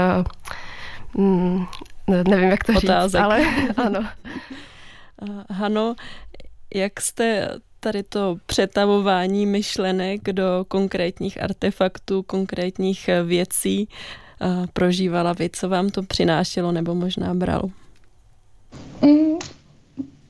mm, 1.14 1.66
nevím, 2.08 2.50
jak 2.50 2.64
to 2.64 2.72
Otázek. 2.72 3.20
říct, 3.20 3.24
ale 3.24 3.40
ano. 3.76 4.08
Hano, 5.50 5.94
jak 6.74 7.00
jste 7.00 7.48
tady 7.80 8.02
to 8.02 8.36
přetavování 8.46 9.46
myšlenek 9.46 10.20
do 10.22 10.64
konkrétních 10.68 11.42
artefaktů, 11.42 12.22
konkrétních 12.22 13.10
věcí 13.24 13.88
prožívala 14.72 15.32
vy? 15.32 15.50
Co 15.52 15.68
vám 15.68 15.90
to 15.90 16.02
přinášelo 16.02 16.72
nebo 16.72 16.94
možná 16.94 17.34
bralo? 17.34 17.70
Mm, 19.02 19.38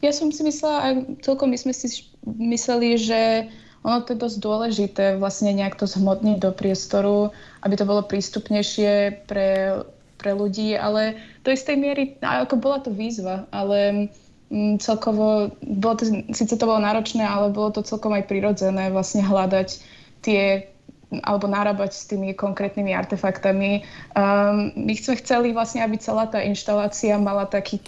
ja 0.03 0.13
som 0.13 0.29
si 0.29 0.45
myslela, 0.45 0.79
a 0.81 0.89
celkom 1.25 1.51
my 1.51 1.59
sme 1.59 1.73
si 1.73 1.89
mysleli, 2.27 2.99
že 3.01 3.49
ono 3.85 4.01
to 4.01 4.17
je 4.17 4.23
dosť 4.25 4.39
dôležité 4.41 5.05
vlastne 5.21 5.53
nejak 5.53 5.77
to 5.77 5.85
zhmotniť 5.85 6.41
do 6.41 6.51
priestoru, 6.57 7.33
aby 7.65 7.75
to 7.77 7.85
bolo 7.85 8.01
prístupnejšie 8.05 9.25
pre, 9.29 9.81
pre 10.17 10.31
ľudí, 10.33 10.73
ale 10.77 11.21
do 11.45 11.53
istej 11.53 11.77
miery, 11.77 12.17
ako 12.21 12.57
bola 12.57 12.81
to 12.81 12.89
výzva, 12.89 13.45
ale 13.53 14.09
mm, 14.49 14.81
celkovo, 14.81 15.53
bolo 15.61 15.95
to, 16.01 16.05
síce 16.33 16.57
to 16.57 16.65
bolo 16.65 16.81
náročné, 16.81 17.25
ale 17.25 17.53
bolo 17.53 17.77
to 17.77 17.85
celkom 17.85 18.17
aj 18.17 18.25
prirodzené 18.25 18.89
vlastne 18.89 19.21
hľadať 19.21 19.69
tie 20.25 20.74
alebo 21.23 21.47
narábať 21.47 21.95
s 21.95 22.09
tými 22.11 22.35
konkrétnymi 22.35 22.97
artefaktami. 22.97 23.87
Um, 24.19 24.75
my 24.75 24.95
sme 24.99 25.21
chceli 25.21 25.55
vlastne, 25.55 25.85
aby 25.85 26.01
celá 26.01 26.27
tá 26.27 26.43
inštalácia 26.43 27.15
mala 27.21 27.47
taký, 27.47 27.79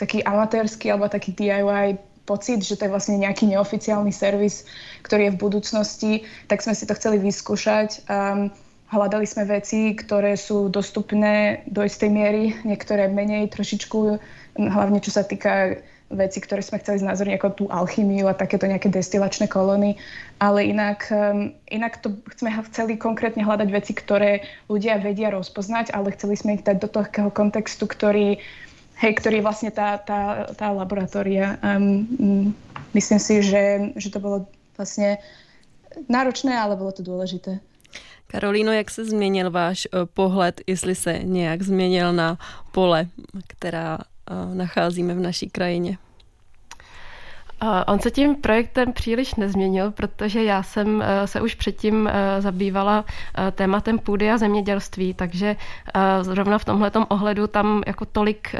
taký 0.00 0.24
amatérsky 0.24 0.88
alebo 0.88 1.10
taký 1.10 1.36
DIY 1.36 2.00
pocit, 2.24 2.62
že 2.62 2.78
to 2.78 2.86
je 2.86 2.94
vlastne 2.94 3.18
nejaký 3.18 3.50
neoficiálny 3.50 4.14
servis, 4.14 4.62
ktorý 5.02 5.28
je 5.28 5.34
v 5.34 5.42
budúcnosti, 5.42 6.12
tak 6.46 6.62
sme 6.62 6.78
si 6.78 6.86
to 6.86 6.94
chceli 6.94 7.18
vyskúšať. 7.18 8.06
Um, 8.06 8.54
hľadali 8.90 9.26
sme 9.26 9.46
veci, 9.46 9.94
ktoré 9.94 10.34
sú 10.34 10.70
dostupné 10.70 11.66
do 11.66 11.82
istej 11.86 12.10
miery, 12.10 12.54
niektoré 12.66 13.06
menej 13.06 13.50
trošičku, 13.50 14.18
hlavne 14.58 14.98
čo 14.98 15.14
sa 15.14 15.22
týka 15.22 15.78
veci, 16.10 16.42
ktoré 16.42 16.62
sme 16.62 16.82
chceli 16.82 17.06
znázorniť, 17.06 17.34
ako 17.38 17.48
tú 17.54 17.64
alchymiu 17.70 18.26
a 18.26 18.34
takéto 18.34 18.66
nejaké 18.66 18.90
destilačné 18.90 19.46
kolóny, 19.46 19.94
ale 20.42 20.66
inak, 20.66 21.06
um, 21.14 21.54
inak 21.70 22.02
to 22.02 22.18
sme 22.34 22.50
chceli 22.70 22.98
konkrétne 22.98 23.46
hľadať 23.46 23.68
veci, 23.70 23.94
ktoré 23.94 24.42
ľudia 24.66 24.98
vedia 24.98 25.30
rozpoznať, 25.30 25.94
ale 25.94 26.10
chceli 26.18 26.34
sme 26.34 26.58
ich 26.58 26.66
dať 26.66 26.76
do 26.82 26.88
toho 26.90 27.30
kontextu, 27.30 27.86
ktorý 27.86 28.42
hej, 29.00 29.12
ktorý 29.16 29.40
vlastne 29.40 29.72
tá, 29.72 29.96
tá, 29.96 30.52
tá 30.52 30.68
laboratória. 30.68 31.56
Um, 31.64 32.52
myslím 32.92 33.18
si, 33.18 33.40
že, 33.40 33.96
že 33.96 34.12
to 34.12 34.20
bolo 34.20 34.46
vlastně 34.76 35.18
náročné, 36.08 36.58
ale 36.58 36.76
bylo 36.76 36.92
to 36.92 37.02
důležité. 37.02 37.58
Karolíno, 38.26 38.72
jak 38.72 38.90
se 38.90 39.04
změnil 39.04 39.50
váš 39.50 39.88
uh, 39.90 40.06
pohled, 40.14 40.60
jestli 40.66 40.94
se 40.94 41.18
nějak 41.18 41.62
změnil 41.62 42.12
na 42.12 42.38
pole, 42.72 43.06
která 43.46 43.98
nacházíme 44.54 45.14
v 45.14 45.20
naší 45.20 45.50
krajině? 45.50 45.98
On 47.86 47.98
se 47.98 48.10
tím 48.10 48.36
projektem 48.36 48.92
příliš 48.92 49.34
nezměnil, 49.34 49.90
protože 49.90 50.44
já 50.44 50.62
jsem 50.62 51.02
eh, 51.02 51.26
se 51.26 51.40
už 51.40 51.54
předtím 51.54 52.08
eh, 52.08 52.40
zabývala 52.42 53.04
eh, 53.04 53.50
tématem 53.50 53.98
půdy 53.98 54.30
a 54.30 54.38
zemědělství, 54.38 55.14
takže 55.14 55.56
zrovna 56.22 56.58
v 56.58 56.64
tomhle 56.64 56.90
ohledu 57.08 57.46
tam 57.46 57.82
jako 57.86 58.04
tolik 58.04 58.54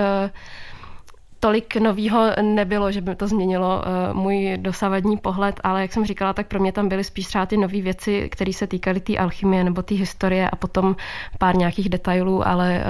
tolik 1.40 1.76
novýho 1.76 2.26
nebylo, 2.42 2.92
že 2.92 3.00
by 3.00 3.14
to 3.14 3.26
změnilo 3.26 3.82
můj 4.12 4.58
dosavadní 4.60 5.16
pohled, 5.16 5.60
ale 5.62 5.82
jak 5.82 5.92
jsem 5.92 6.06
říkala, 6.06 6.32
tak 6.32 6.46
pro 6.46 6.60
mě 6.60 6.72
tam 6.72 6.88
byly 6.88 7.04
spíš 7.04 7.26
třeba 7.26 7.46
ty 7.46 7.56
nové 7.56 7.80
věci, 7.80 8.28
které 8.32 8.52
se 8.52 8.66
týkaly 8.66 9.00
té 9.00 9.16
alchymie 9.16 9.64
nebo 9.64 9.82
té 9.82 9.94
historie 9.94 10.50
a 10.50 10.56
potom 10.56 10.96
pár 11.38 11.56
nějakých 11.56 11.88
detailů, 11.88 12.48
ale 12.48 12.84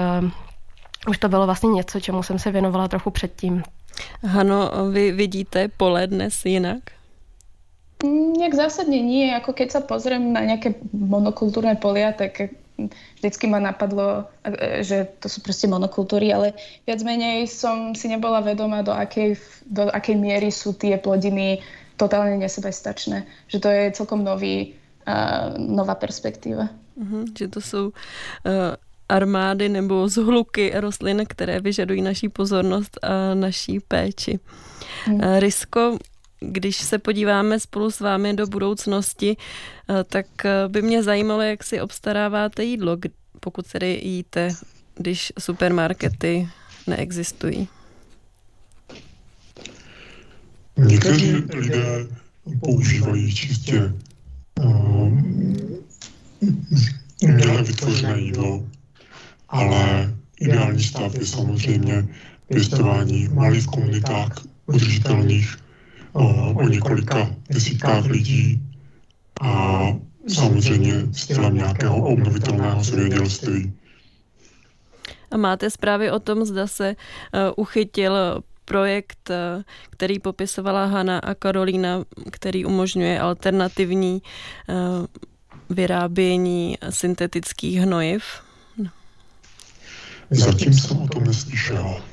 už 1.07 1.17
to 1.17 1.29
bylo 1.29 1.45
vlastně 1.45 1.69
něco, 1.69 1.99
čemu 1.99 2.23
jsem 2.23 2.39
se 2.39 2.51
věnovala 2.51 2.87
trochu 2.87 3.09
předtím. 3.11 3.63
Hano, 4.23 4.71
vy 4.91 5.11
vidíte 5.11 5.67
pole 5.67 6.07
dnes 6.07 6.45
jinak? 6.45 6.79
Nejak 8.01 8.57
zásadne 8.57 8.97
nie. 8.97 9.29
Ako 9.29 9.53
keď 9.53 9.77
sa 9.77 9.81
pozriem 9.85 10.33
na 10.33 10.41
nejaké 10.41 10.73
monokultúrne 10.89 11.77
polia, 11.77 12.09
tak 12.09 12.49
vždycky 13.21 13.45
ma 13.45 13.61
napadlo, 13.61 14.25
že 14.81 15.05
to 15.21 15.29
sú 15.29 15.45
proste 15.45 15.69
monokultúry, 15.69 16.33
ale 16.33 16.57
viac 16.89 16.97
menej 17.05 17.45
som 17.45 17.93
si 17.93 18.09
nebola 18.09 18.41
vedomá, 18.41 18.81
do 18.81 18.89
akej, 18.89 19.37
do 19.69 19.85
akej 19.93 20.17
miery 20.17 20.49
sú 20.49 20.73
tie 20.73 20.97
plodiny 20.97 21.61
totálne 21.93 22.41
nesebestačné. 22.41 23.29
Že 23.53 23.57
to 23.61 23.67
je 23.69 23.83
celkom 23.93 24.25
nový, 24.25 24.73
uh, 25.05 25.53
nová 25.61 25.93
perspektíva. 25.93 26.73
Uh-huh, 26.97 27.29
že 27.37 27.53
to 27.53 27.61
sú 27.61 27.81
uh, 28.49 28.73
armády 29.11 29.69
nebo 29.69 30.09
zhluky 30.09 30.71
rostlin, 30.75 31.23
které 31.27 31.59
vyžadují 31.59 32.01
naší 32.01 32.29
pozornost 32.29 32.99
a 33.01 33.33
naší 33.33 33.79
péči. 33.79 34.39
Hmm. 35.05 35.23
Eh, 35.23 35.39
Risko, 35.39 35.97
když 36.39 36.77
se 36.77 36.97
podíváme 36.97 37.59
spolu 37.59 37.91
s 37.91 37.99
vámi 37.99 38.33
do 38.33 38.47
budoucnosti, 38.47 39.37
eh, 39.37 40.03
tak 40.03 40.25
eh, 40.45 40.67
by 40.67 40.81
mě 40.81 41.03
zajímalo, 41.03 41.41
jak 41.41 41.63
si 41.63 41.81
obstaráváte 41.81 42.63
jídlo, 42.63 42.97
pokud 43.39 43.67
tedy 43.67 43.99
jíte, 44.03 44.49
když 44.95 45.33
supermarkety 45.39 46.49
neexistují. 46.87 47.67
Někteří 50.77 51.35
lidé 51.53 52.07
používají 52.59 53.35
čistě 53.35 53.93
um, 54.63 55.81
uměle 57.21 57.63
vytvořené 57.63 58.19
jídlo, 58.19 58.63
ale 59.51 60.13
ideální 60.39 60.83
stav 60.83 61.15
je 61.15 61.25
samozřejmě 61.25 62.07
pěstování 62.47 63.27
v 63.27 63.33
malých 63.33 63.65
komunitách 63.65 64.31
udržitelných 64.65 65.57
o 66.13 66.63
několika 66.67 67.35
desítkách 67.49 68.05
lidí 68.05 68.61
a 69.41 69.83
samozřejmě 70.27 70.93
stylem 71.11 71.55
nějakého 71.55 71.95
obnovitelného 71.95 72.83
zemědělství. 72.83 73.73
A 75.31 75.37
máte 75.37 75.69
zprávy 75.69 76.11
o 76.11 76.19
tom, 76.19 76.45
zda 76.45 76.67
se 76.67 76.95
uh, 76.95 77.39
uchytil 77.55 78.43
projekt, 78.65 79.29
uh, 79.29 79.63
který 79.89 80.19
popisovala 80.19 80.85
Hanna 80.85 81.19
a 81.19 81.33
Karolína, 81.33 82.03
který 82.31 82.65
umožňuje 82.65 83.19
alternativní 83.19 84.21
uh, 84.21 85.05
vyrábění 85.69 86.77
syntetických 86.89 87.79
hnojiv? 87.79 88.23
Zatím 90.31 90.73
jsem 90.73 91.01
o 91.01 91.07
tom 91.07 91.23
neslyšel. 91.23 92.03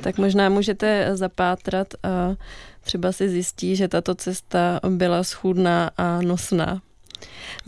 Tak 0.00 0.18
možná 0.18 0.48
můžete 0.48 1.16
zapátrat 1.16 1.94
a 2.02 2.34
třeba 2.80 3.12
si 3.12 3.28
zjistí, 3.28 3.76
že 3.76 3.88
tato 3.88 4.14
cesta 4.14 4.80
byla 4.88 5.24
schůdná 5.24 5.90
a 5.96 6.22
nosná. 6.22 6.82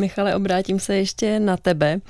Michale, 0.00 0.36
obrátím 0.36 0.80
se 0.80 0.96
ještě 0.96 1.40
na 1.40 1.56
tebe. 1.56 2.00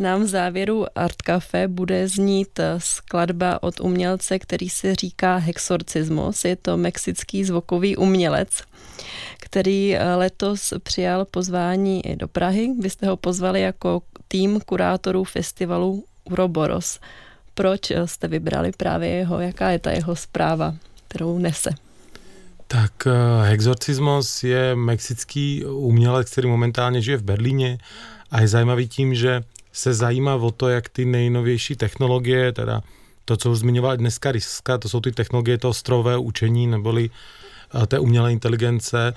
Nám 0.00 0.22
v 0.22 0.26
závěru 0.26 0.86
Art 0.94 1.22
Cafe 1.26 1.68
bude 1.68 2.08
znít 2.08 2.60
skladba 2.78 3.62
od 3.62 3.80
umělce, 3.80 4.38
který 4.38 4.68
se 4.68 4.94
říká 4.94 5.36
Hexorcismus. 5.36 6.44
Je 6.44 6.56
to 6.56 6.76
mexický 6.76 7.44
zvukový 7.44 7.96
umělec, 7.96 8.48
který 9.40 9.96
letos 10.16 10.74
přijal 10.82 11.24
pozvání 11.24 12.06
i 12.06 12.16
do 12.16 12.28
Prahy. 12.28 12.74
Vy 12.80 12.90
jste 12.90 13.06
ho 13.06 13.16
pozvali 13.16 13.60
jako 13.60 14.02
tým 14.28 14.60
kurátorů 14.60 15.24
festivalu 15.24 16.04
Uroboros. 16.24 17.00
Proč 17.54 17.92
jste 18.04 18.28
vybrali 18.28 18.72
právě 18.76 19.08
jeho? 19.08 19.40
Jaká 19.40 19.70
je 19.70 19.78
ta 19.78 19.90
jeho 19.90 20.16
zpráva, 20.16 20.74
kterou 21.08 21.38
nese? 21.38 21.70
Tak 22.66 22.92
uh, 23.06 23.48
Exorcismos 23.48 24.44
je 24.44 24.76
mexický 24.76 25.64
umělec, 25.64 26.30
který 26.30 26.48
momentálně 26.48 27.02
žije 27.02 27.16
v 27.16 27.22
Berlíně 27.22 27.78
a 28.30 28.40
je 28.40 28.48
zajímavý 28.48 28.88
tím, 28.88 29.14
že 29.14 29.42
se 29.72 29.94
zajímá 29.94 30.34
o 30.34 30.50
to, 30.50 30.68
jak 30.68 30.88
ty 30.88 31.04
nejnovější 31.04 31.76
technologie, 31.76 32.52
teda 32.52 32.82
to, 33.24 33.36
co 33.36 33.50
už 33.50 33.58
zmiňoval 33.58 33.96
dneska 33.96 34.32
Riska, 34.32 34.78
to 34.78 34.88
jsou 34.88 35.00
ty 35.00 35.12
technologie 35.12 35.58
toho 35.58 35.74
strojového 35.74 36.22
učení 36.22 36.66
neboli 36.66 37.10
uh, 37.74 37.86
té 37.86 37.98
umělé 37.98 38.32
inteligence, 38.32 39.14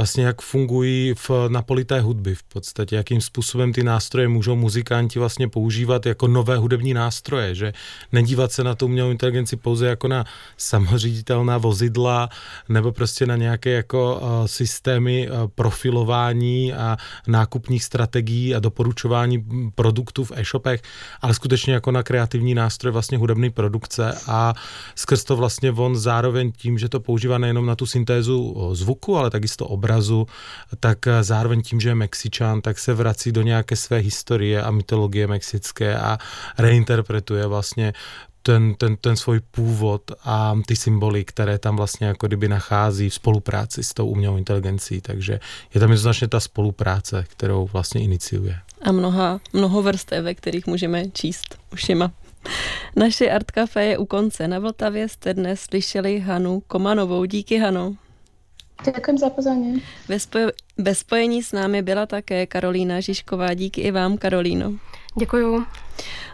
vlastně 0.00 0.24
jak 0.24 0.42
fungují 0.42 1.14
v 1.14 1.30
napolité 1.48 2.00
hudby 2.00 2.34
v 2.34 2.42
podstatě, 2.42 2.96
jakým 2.96 3.20
způsobem 3.20 3.72
ty 3.72 3.82
nástroje 3.82 4.28
můžou 4.28 4.56
muzikanti 4.56 5.18
vlastně 5.18 5.48
používat 5.48 6.06
jako 6.06 6.28
nové 6.28 6.56
hudební 6.56 6.94
nástroje, 6.94 7.54
že 7.54 7.72
nedívat 8.12 8.52
se 8.52 8.64
na 8.64 8.74
tu 8.74 8.86
umělou 8.86 9.10
inteligenci 9.10 9.56
pouze 9.56 9.86
jako 9.86 10.08
na 10.08 10.24
samoříditelná 10.56 11.58
vozidla 11.58 12.28
nebo 12.68 12.92
prostě 12.92 13.26
na 13.26 13.36
nějaké 13.36 13.70
jako 13.70 14.20
uh, 14.22 14.46
systémy 14.46 15.30
uh, 15.30 15.36
profilování 15.54 16.72
a 16.72 16.96
nákupních 17.26 17.84
strategií 17.84 18.54
a 18.54 18.58
doporučování 18.58 19.44
produktů 19.74 20.24
v 20.24 20.32
e-shopech, 20.34 20.82
ale 21.20 21.34
skutečně 21.34 21.74
jako 21.74 21.90
na 21.90 22.02
kreativní 22.02 22.54
nástroj 22.54 22.92
vlastně 22.92 23.18
hudební 23.18 23.50
produkce 23.50 24.14
a 24.26 24.54
skrz 24.94 25.24
to 25.24 25.36
vlastně 25.36 25.72
on 25.72 25.96
zároveň 25.96 26.52
tím, 26.52 26.78
že 26.78 26.88
to 26.88 27.00
používá 27.00 27.38
nejenom 27.38 27.66
na 27.66 27.76
tu 27.76 27.86
syntézu 27.86 28.70
zvuku, 28.72 29.16
ale 29.16 29.30
takisto 29.30 29.66
obraz 29.66 29.89
obrazu, 29.90 30.26
tak 30.80 30.98
zároveň 31.20 31.62
tím, 31.62 31.80
že 31.80 31.88
je 31.88 31.94
Mexičan, 31.94 32.60
tak 32.60 32.78
se 32.78 32.94
vrací 32.94 33.32
do 33.32 33.42
nějaké 33.42 33.76
své 33.76 33.98
historie 33.98 34.62
a 34.62 34.70
mytologie 34.70 35.26
mexické 35.26 35.98
a 35.98 36.18
reinterpretuje 36.58 37.46
vlastně 37.46 37.92
ten, 38.42 38.74
ten, 38.74 38.96
ten 38.96 39.16
svůj 39.16 39.40
původ 39.40 40.02
a 40.24 40.58
ty 40.66 40.76
symboly, 40.76 41.24
které 41.24 41.58
tam 41.58 41.76
vlastně 41.76 42.06
jako 42.06 42.26
kdyby 42.26 42.48
nachází 42.48 43.10
v 43.10 43.14
spolupráci 43.14 43.82
s 43.82 43.94
tou 43.94 44.06
umělou 44.06 44.36
inteligencí. 44.36 45.00
Takže 45.00 45.40
je 45.74 45.80
tam 45.80 45.90
jednoznačně 45.90 46.28
ta 46.28 46.40
spolupráce, 46.40 47.24
kterou 47.28 47.68
vlastně 47.72 48.00
iniciuje. 48.00 48.56
A 48.82 48.92
mnoha, 48.92 49.40
mnoho 49.52 49.82
vrstev, 49.82 50.24
ve 50.24 50.34
kterých 50.34 50.66
můžeme 50.66 51.10
číst 51.10 51.58
ušima. 51.72 52.12
Naše 52.96 53.30
Art 53.30 53.50
Café 53.50 53.84
je 53.84 53.98
u 53.98 54.06
konce. 54.06 54.48
Na 54.48 54.58
Vltavě 54.58 55.08
jste 55.08 55.34
dnes 55.34 55.60
slyšeli 55.60 56.20
Hanu 56.20 56.62
Komanovou. 56.66 57.24
Díky, 57.24 57.58
Hanu. 57.58 57.96
Děkuji 58.84 59.18
za 59.18 59.30
pozorně. 59.30 59.80
Ve, 60.08 60.16
spoj- 60.16 60.52
ve 60.78 60.94
spojení 60.94 61.42
s 61.42 61.52
námi 61.52 61.82
byla 61.82 62.06
také 62.06 62.46
Karolína 62.46 63.00
Žižková. 63.00 63.54
Díky 63.54 63.80
i 63.80 63.90
vám, 63.90 64.18
Karolíno. 64.18 64.72
Děkuju. 65.18 65.66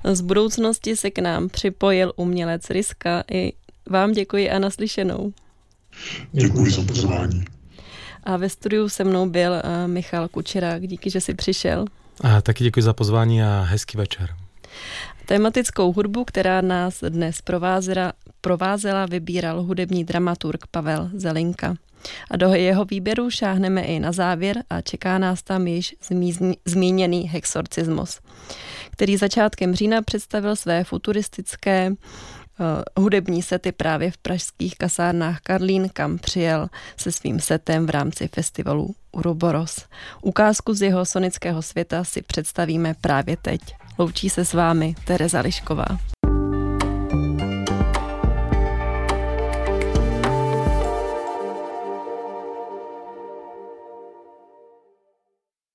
Z 0.05 0.21
budoucnosti 0.21 0.97
se 0.97 1.11
k 1.11 1.19
nám 1.19 1.49
připojil 1.49 2.13
umělec 2.17 2.71
Riska. 2.71 3.25
I 3.31 3.53
vám 3.91 4.13
děkuji 4.13 4.51
a 4.51 4.59
naslyšenou. 4.59 5.33
Děkuji 6.33 6.71
za 6.71 6.83
pozvání. 6.83 7.45
A 8.25 8.37
ve 8.37 8.49
studiu 8.49 8.89
se 8.89 9.05
mnou 9.05 9.29
byl 9.29 9.53
uh, 9.53 9.91
Michal 9.91 10.29
Kučerák. 10.29 10.87
Díky, 10.87 11.11
že 11.11 11.21
jsi 11.21 11.35
přišel. 11.35 11.85
A 12.21 12.41
taky 12.41 12.65
děkuji 12.65 12.83
za 12.83 12.93
pozvání 12.93 13.43
a 13.43 13.67
hezký 13.69 13.97
večer. 13.99 14.35
Tematickou 15.29 15.93
hudbu, 15.93 16.25
která 16.25 16.61
nás 16.61 17.01
dnes 17.09 17.43
provázela, 17.43 18.13
provázela 18.41 19.07
vybíral 19.07 19.63
hudební 19.63 20.05
dramaturg 20.05 20.67
Pavel 20.71 21.11
Zelinka. 21.15 21.75
A 22.31 22.37
do 22.37 22.55
jeho 22.55 22.85
výběru 22.85 23.31
šáhneme 23.31 23.83
i 23.83 24.01
na 24.01 24.13
závěr 24.13 24.63
a 24.71 24.81
čeká 24.81 25.19
nás 25.19 25.43
tam 25.43 25.67
již 25.67 25.97
zmíněný 26.65 27.29
hexorcismus, 27.29 28.21
který 28.91 29.17
začátkem 29.17 29.75
října 29.75 30.03
představil 30.03 30.57
své 30.57 30.85
futuristické 30.85 31.91
uh, 31.91 33.05
hudební 33.05 33.43
sety 33.43 33.73
právě 33.73 34.11
v 34.11 34.19
pražských 34.19 34.77
kasárnách 34.79 35.41
Karlín, 35.41 35.89
kam 35.93 36.19
přijel 36.19 36.69
se 36.97 37.13
svým 37.13 37.41
setem 37.41 37.87
v 37.87 37.91
rámci 37.91 38.29
festivalu 38.29 38.95
Uroboros. 39.13 39.85
Ukázku 40.23 40.75
z 40.75 40.83
jeho 40.83 41.05
sonického 41.05 41.63
světa 41.63 42.05
si 42.05 42.23
představíme 42.23 42.95
právě 43.01 43.37
teď. 43.37 43.61
Loučí 43.99 44.31
se 44.31 44.45
s 44.45 44.55
vámi 44.55 44.95
Tereza 45.05 45.41
Lišková. 45.41 45.87